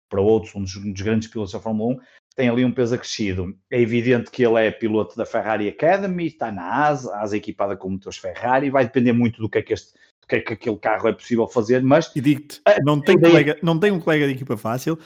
[0.09, 1.99] para outros, um dos, um dos, grandes pilotos da Fórmula 1,
[2.35, 3.55] tem ali um peso acrescido.
[3.69, 7.75] É evidente que ele é piloto da Ferrari Academy, está na ASA, a ASA equipada
[7.77, 9.93] com motores Ferrari, vai depender muito do que é que este
[10.29, 12.15] que é que aquele carro é possível fazer, mas...
[12.15, 14.97] E digo-te, não, tem colega, não tem um colega de equipa fácil,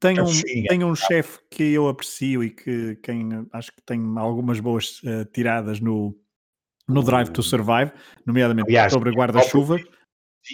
[0.00, 0.24] tem um,
[0.66, 5.26] tem um chefe que eu aprecio e que quem, acho que tem algumas boas uh,
[5.30, 6.16] tiradas no,
[6.92, 7.92] no Drive to Survive,
[8.26, 9.78] nomeadamente Aliás, sobre guarda-chuva.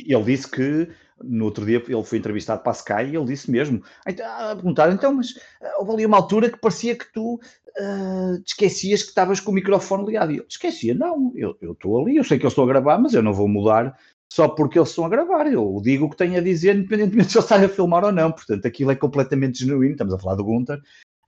[0.06, 0.88] Ele disse que
[1.22, 4.54] no outro dia ele foi entrevistado para a Sky e ele disse mesmo, então, a
[4.54, 9.02] perguntar, então, mas eh, houve ali uma altura que parecia que tu uh, te esquecias
[9.02, 10.32] que estavas com o microfone ligado.
[10.32, 13.14] E eu, esquecia, não, eu estou ali, eu sei que eu estou a gravar, mas
[13.14, 13.96] eu não vou mudar
[14.32, 15.46] só porque eles estão a gravar.
[15.46, 18.30] Eu digo o que tenho a dizer, independentemente se eu estar a filmar ou não.
[18.30, 20.80] Portanto, aquilo é completamente genuíno, estamos a falar do Gunter.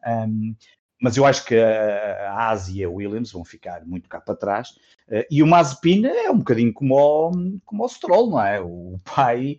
[0.07, 0.55] Um,
[1.01, 4.70] mas eu acho que a Ásia e a Williams vão ficar muito cá para trás.
[5.09, 8.61] Uh, e o Mazepin é um bocadinho como o, como o Stroll, não é?
[8.61, 9.59] O pai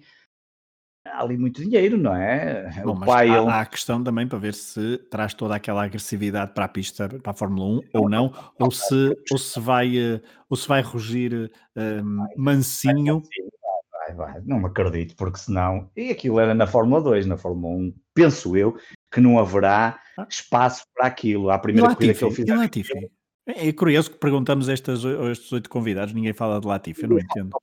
[1.05, 2.69] há ali muito dinheiro, não é?
[2.83, 3.49] Bom, o pai, há, ele...
[3.49, 7.31] há, a questão também para ver se traz toda aquela agressividade para a pista, para
[7.31, 11.51] a Fórmula 1 ou não, ou se, ou se, vai, eh, ou se vai rugir
[11.75, 13.23] um, mansinho.
[13.91, 15.89] Vai, vai, não me acredito, porque senão.
[15.95, 18.77] E aquilo era na Fórmula 2, na Fórmula 1, penso eu,
[19.12, 20.26] que não haverá ah.
[20.30, 21.49] espaço para aquilo.
[21.49, 22.14] A primeira corrida
[22.70, 23.09] que ele fez.
[23.47, 25.03] É curioso que perguntamos a estes,
[25.51, 27.57] oito convidados, ninguém fala de Latifi, eu não entendo.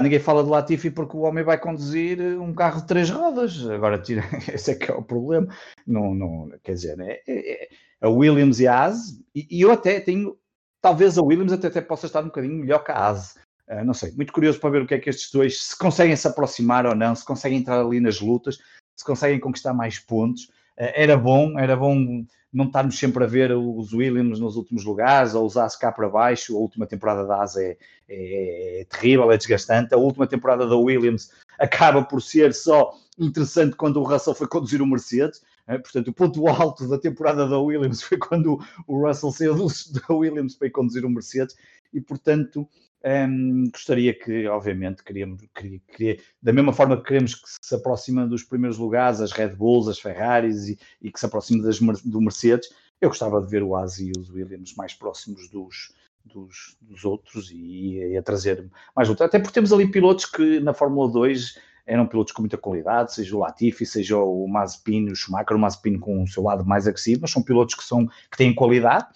[0.00, 3.68] Ninguém fala de Latifi porque o homem vai conduzir um carro de três rodas.
[3.68, 4.00] Agora,
[4.52, 5.48] esse é que é o problema.
[5.86, 7.68] Não, não, quer dizer, é, é, é
[8.00, 10.36] a Williams e a AS, e, e, eu até tenho,
[10.80, 13.36] talvez a Williams até, até possa estar um bocadinho melhor que a AS.
[13.68, 16.14] Uh, não sei, muito curioso para ver o que é que estes dois, se conseguem
[16.14, 18.58] se aproximar ou não, se conseguem entrar ali nas lutas,
[18.94, 20.50] se conseguem conquistar mais pontos.
[20.78, 25.34] Uh, era bom, era bom não estarmos sempre a ver os Williams nos últimos lugares
[25.34, 26.56] ou os As cá para baixo.
[26.56, 27.76] A última temporada da As é,
[28.08, 29.92] é, é, terrível, é desgastante.
[29.92, 34.80] A última temporada da Williams acaba por ser só interessante quando o Russell foi conduzir
[34.80, 35.42] o Mercedes.
[35.66, 40.14] É, portanto, o ponto alto da temporada da Williams foi quando o Russell saiu da
[40.14, 41.56] Williams para conduzir o Mercedes
[41.94, 42.68] e, portanto,
[43.04, 48.26] um, gostaria que, obviamente, queríamos, queria, queria, da mesma forma que queremos que se aproxima
[48.26, 52.20] dos primeiros lugares, as Red Bulls, as Ferraris e, e que se aproxime das, do
[52.20, 52.68] Mercedes,
[53.00, 55.92] eu gostava de ver o Asi e os Williams mais próximos dos,
[56.24, 58.66] dos, dos outros e, e, a trazer
[58.96, 59.24] mais luta.
[59.24, 63.36] Até porque temos ali pilotos que na Fórmula 2 eram pilotos com muita qualidade, seja
[63.36, 67.22] o Latifi, seja o Mazepin, o Schumacher, o Mazepin com o seu lado mais agressivo,
[67.22, 69.06] mas são pilotos que, são, que têm qualidade.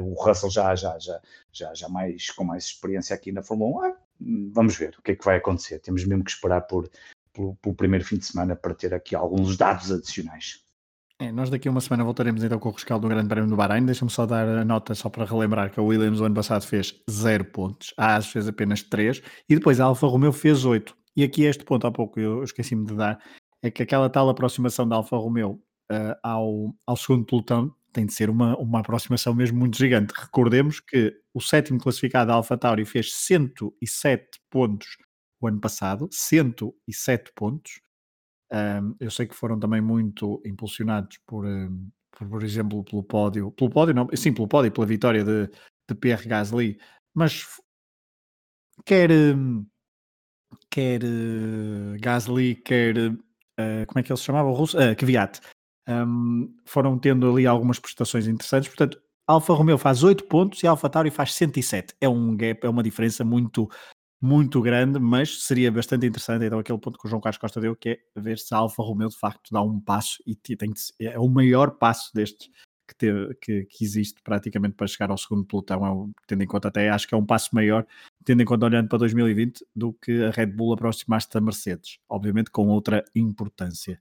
[0.00, 1.20] O Russell já, já, já,
[1.52, 3.90] já, já mais, com mais experiência aqui na Fórmula 1.
[3.90, 3.96] Ah,
[4.52, 5.78] vamos ver o que é que vai acontecer.
[5.78, 6.90] Temos mesmo que esperar por,
[7.32, 10.60] por primeiro fim de semana para ter aqui alguns dados adicionais.
[11.18, 13.56] É, nós daqui a uma semana voltaremos então com o rescaldo do Grande Prémio do
[13.56, 13.86] Bahrein.
[13.86, 17.00] Deixa-me só dar a nota, só para relembrar, que a Williams o ano passado fez
[17.08, 20.96] 0 pontos, a Haas fez apenas 3 e depois a Alfa Romeo fez 8.
[21.16, 23.22] E aqui este ponto há pouco eu esqueci-me de dar,
[23.62, 28.12] é que aquela tal aproximação da Alfa Romeo uh, ao, ao segundo pelotão tem de
[28.12, 30.14] ser uma, uma aproximação mesmo muito gigante.
[30.16, 34.96] Recordemos que o sétimo classificado, Alfa Tauri, fez 107 pontos
[35.40, 37.80] o ano passado, 107 pontos.
[38.50, 43.50] Um, eu sei que foram também muito impulsionados por, um, por, por, exemplo, pelo pódio,
[43.52, 45.48] pelo pódio, não, sim, pelo pódio, pela vitória de,
[45.88, 46.78] de Pierre Gasly,
[47.14, 47.46] mas
[48.84, 49.66] quer, um,
[50.70, 54.48] quer uh, Gasly, quer uh, como é que ele se chamava?
[54.48, 54.76] O russo?
[54.78, 55.40] Uh, Kvyat.
[55.88, 60.88] Um, foram tendo ali algumas prestações interessantes, portanto, Alfa Romeo faz 8 pontos e Alfa
[60.88, 61.94] Tauri faz 107.
[62.00, 63.68] É um gap, é uma diferença muito
[64.22, 67.74] muito grande, mas seria bastante interessante, então aquele ponto que o João Carlos Costa deu,
[67.74, 70.80] que é ver se a Alfa Romeo de facto dá um passo e tem que,
[71.00, 72.48] é o maior passo destes
[72.86, 76.68] que, teve, que, que, existe praticamente para chegar ao segundo pelotão, é tendo em conta
[76.68, 77.84] até acho que é um passo maior,
[78.24, 82.50] tendo em conta olhando para 2020, do que a Red Bull aproximar-se da Mercedes, obviamente
[82.50, 84.00] com outra importância.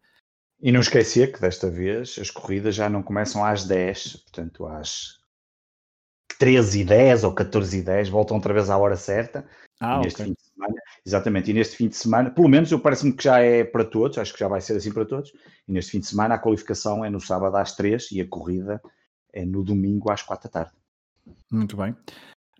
[0.61, 5.19] E não esquecia que desta vez as corridas já não começam às 10, portanto às
[6.37, 9.45] 13 e 10 ou 14 e 10, voltam outra vez à hora certa.
[9.79, 10.25] Ah, neste okay.
[10.25, 13.39] fim de semana, exatamente, e neste fim de semana, pelo menos eu parece-me que já
[13.39, 15.31] é para todos, acho que já vai ser assim para todos.
[15.67, 18.79] E neste fim de semana a qualificação é no sábado às 3 e a corrida
[19.33, 20.71] é no domingo às 4 da tarde.
[21.51, 21.95] Muito bem.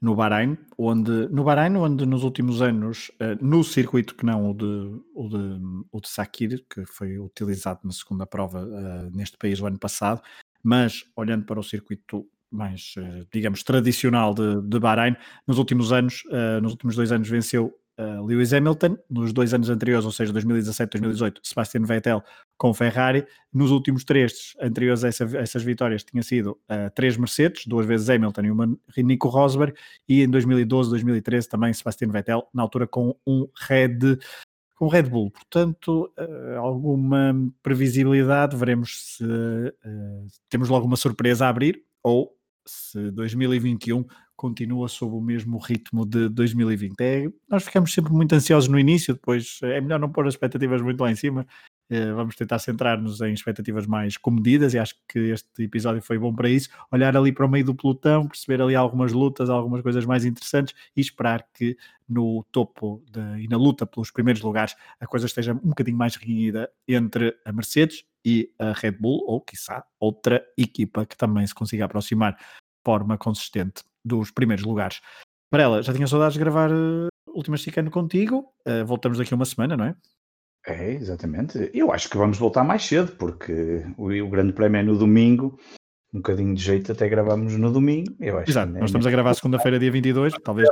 [0.01, 4.53] No Bahrein, onde, no Bahrein, onde nos últimos anos, eh, no circuito que não o
[4.55, 9.61] de, o de, o de Sakir, que foi utilizado na segunda prova uh, neste país
[9.61, 10.19] o ano passado,
[10.63, 15.15] mas olhando para o circuito mais, uh, digamos, tradicional de, de Bahrein,
[15.45, 17.71] nos últimos anos, uh, nos últimos dois anos venceu
[18.01, 22.23] uh, Lewis Hamilton, nos dois anos anteriores, ou seja, 2017 2018, Sebastian Vettel
[22.57, 27.65] com Ferrari, nos últimos três anteriores a, essa, essas vitórias tinha sido uh, três Mercedes,
[27.67, 29.73] duas vezes Hamilton e uma Nico Rosberg,
[30.07, 34.17] e em 2012 2013 também Sebastian Vettel, na altura com um Red
[34.75, 41.49] com Red Bull, portanto, uh, alguma previsibilidade, veremos se uh, temos logo uma surpresa a
[41.49, 42.35] abrir ou
[42.65, 44.05] se 2021
[44.35, 46.99] continua sob o mesmo ritmo de 2020.
[46.99, 50.81] É, nós ficamos sempre muito ansiosos no início, depois é melhor não pôr as expectativas
[50.81, 51.45] muito lá em cima.
[51.87, 56.33] É, vamos tentar centrar-nos em expectativas mais comedidas e acho que este episódio foi bom
[56.33, 56.69] para isso.
[56.91, 60.73] Olhar ali para o meio do pelotão, perceber ali algumas lutas, algumas coisas mais interessantes
[60.95, 61.77] e esperar que
[62.07, 66.15] no topo de, e na luta pelos primeiros lugares a coisa esteja um bocadinho mais
[66.15, 71.55] reunida entre a Mercedes e a Red Bull, ou quiçá outra equipa que também se
[71.55, 72.43] consiga aproximar de
[72.85, 74.99] forma consistente dos primeiros lugares.
[75.49, 78.53] Para ela, já tinha saudades de gravar uh, Última Chicano contigo.
[78.67, 79.95] Uh, voltamos daqui a uma semana, não é?
[80.65, 81.71] É, exatamente.
[81.73, 85.59] Eu acho que vamos voltar mais cedo, porque o, o Grande Prémio é no domingo.
[86.13, 88.13] Um bocadinho de jeito até gravamos no domingo.
[88.19, 90.67] Eu acho Exato, nós estamos a gravar segunda-feira, dia 22, talvez.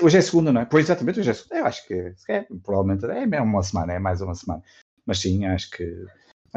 [0.00, 0.64] Hoje é segunda, não é?
[0.64, 1.56] Pois exatamente, hoje é segunda.
[1.56, 4.62] Eu acho que é, provavelmente é uma semana, é mais uma semana.
[5.04, 6.06] Mas sim, acho que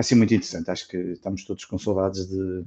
[0.02, 0.72] ser muito interessante.
[0.72, 2.66] Acho que estamos todos com saudades de,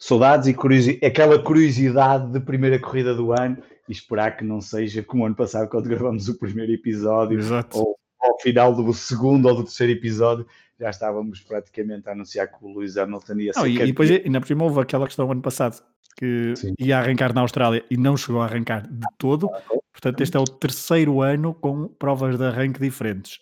[0.00, 5.02] saudades e curiosidade, aquela curiosidade de primeira corrida do ano e esperar que não seja
[5.02, 7.78] como ano passado quando gravamos o primeiro episódio Exato.
[7.78, 10.46] ou ao final do segundo ou do terceiro episódio
[10.78, 14.10] já estávamos praticamente a anunciar que o Luís Hamilton ia ser não, e, e depois
[14.10, 15.82] ainda por cima houve aquela questão ano passado
[16.20, 16.74] que Sim.
[16.78, 19.48] ia arrancar na Austrália e não chegou a arrancar de todo.
[19.90, 23.40] Portanto, este é o terceiro ano com provas de arranque diferentes.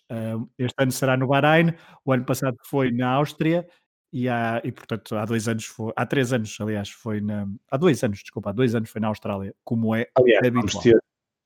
[0.57, 1.75] este ano será no Bahrein,
[2.05, 3.67] o ano passado foi na Áustria
[4.13, 7.47] e, há, e portanto, há dois anos, foi, há três anos, aliás, foi na.
[7.69, 10.63] Há dois anos, desculpa, há dois anos foi na Austrália, como é aliás, habitual.
[10.69, 10.99] Vamos ter,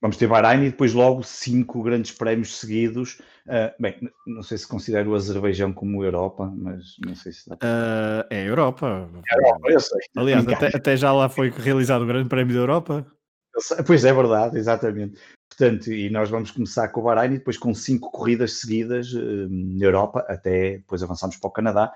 [0.02, 3.20] vamos ter Bahrein e depois logo cinco grandes prémios seguidos.
[3.46, 3.96] Uh, bem,
[4.26, 8.46] não sei se considero o Azerbaijão como Europa, mas não sei se dá uh, É
[8.46, 9.08] Europa.
[9.30, 10.00] É Europa, eu sei.
[10.16, 13.06] Aliás, até, até, já lá foi realizado o Grande Prémio da Europa.
[13.86, 15.20] Pois é verdade, exatamente.
[15.48, 19.48] Portanto, e nós vamos começar com o Bahrein e depois com cinco corridas seguidas uh,
[19.48, 21.92] na Europa, até depois avançamos para o Canadá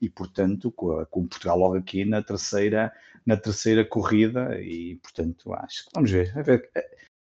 [0.00, 2.90] e portanto com, com, Portugal logo aqui na terceira
[3.26, 6.32] na terceira corrida e portanto acho que vamos ver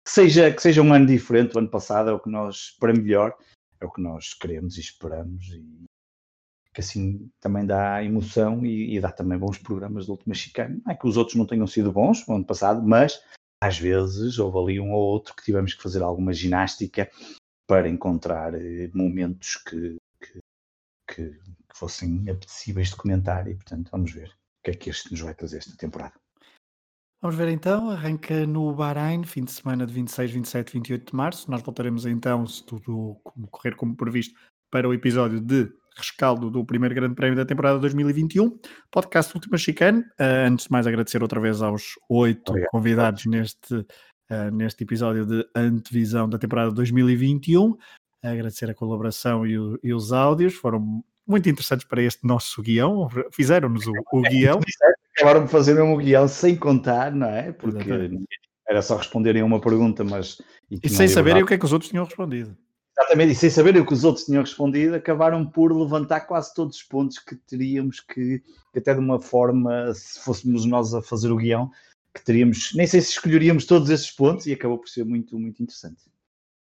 [0.09, 2.91] que seja que seja um ano diferente do ano passado é o que nós para
[2.91, 3.37] melhor
[3.79, 5.85] é o que nós queremos e esperamos e
[6.73, 10.91] que assim também dá emoção e, e dá também bons programas do última chicane não
[10.91, 13.23] é que os outros não tenham sido bons no ano passado mas
[13.61, 17.11] às vezes houve ali um ou outro que tivemos que fazer alguma ginástica
[17.67, 20.41] para encontrar eh, momentos que, que,
[21.07, 21.39] que
[21.75, 25.35] fossem apetecíveis de comentar e, portanto, vamos ver o que é que este nos vai
[25.35, 26.15] trazer esta temporada.
[27.21, 31.51] Vamos ver então, arranca no Bahrein, fim de semana de 26, 27, 28 de março.
[31.51, 33.17] Nós voltaremos então, se tudo
[33.51, 34.33] correr como previsto,
[34.71, 38.57] para o episódio de rescaldo do primeiro grande prémio da temporada 2021.
[38.89, 39.99] Podcast Última Chicane.
[39.99, 45.45] Uh, antes de mais, agradecer outra vez aos oito convidados neste, uh, neste episódio de
[45.53, 47.75] antevisão da temporada 2021.
[48.23, 53.09] Agradecer a colaboração e, o, e os áudios, foram muito interessantes para este nosso guião.
[53.33, 54.59] Fizeram-nos o, o guião.
[55.19, 57.51] Acabaram de fazer mesmo o guião sem contar, não é?
[57.51, 58.25] Porque Exatamente.
[58.67, 60.41] era só responderem a uma pergunta, mas.
[60.71, 62.55] E, e sem saberem o que é que os outros tinham respondido.
[62.97, 66.77] Exatamente, e sem saberem o que os outros tinham respondido, acabaram por levantar quase todos
[66.77, 68.41] os pontos que teríamos que,
[68.73, 71.71] que até de uma forma, se fôssemos nós a fazer o guião,
[72.13, 75.61] que teríamos, nem sei se escolheríamos todos esses pontos e acabou por ser muito, muito
[75.61, 76.03] interessante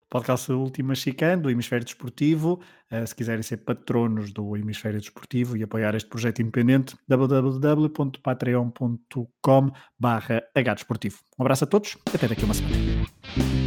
[0.09, 2.61] podcast Última Chicane, do Hemisfério Desportivo.
[2.91, 10.43] Uh, se quiserem ser patronos do Hemisfério Desportivo e apoiar este projeto independente, www.patreon.com barra
[11.39, 13.58] Um abraço a todos, até daqui uma semana.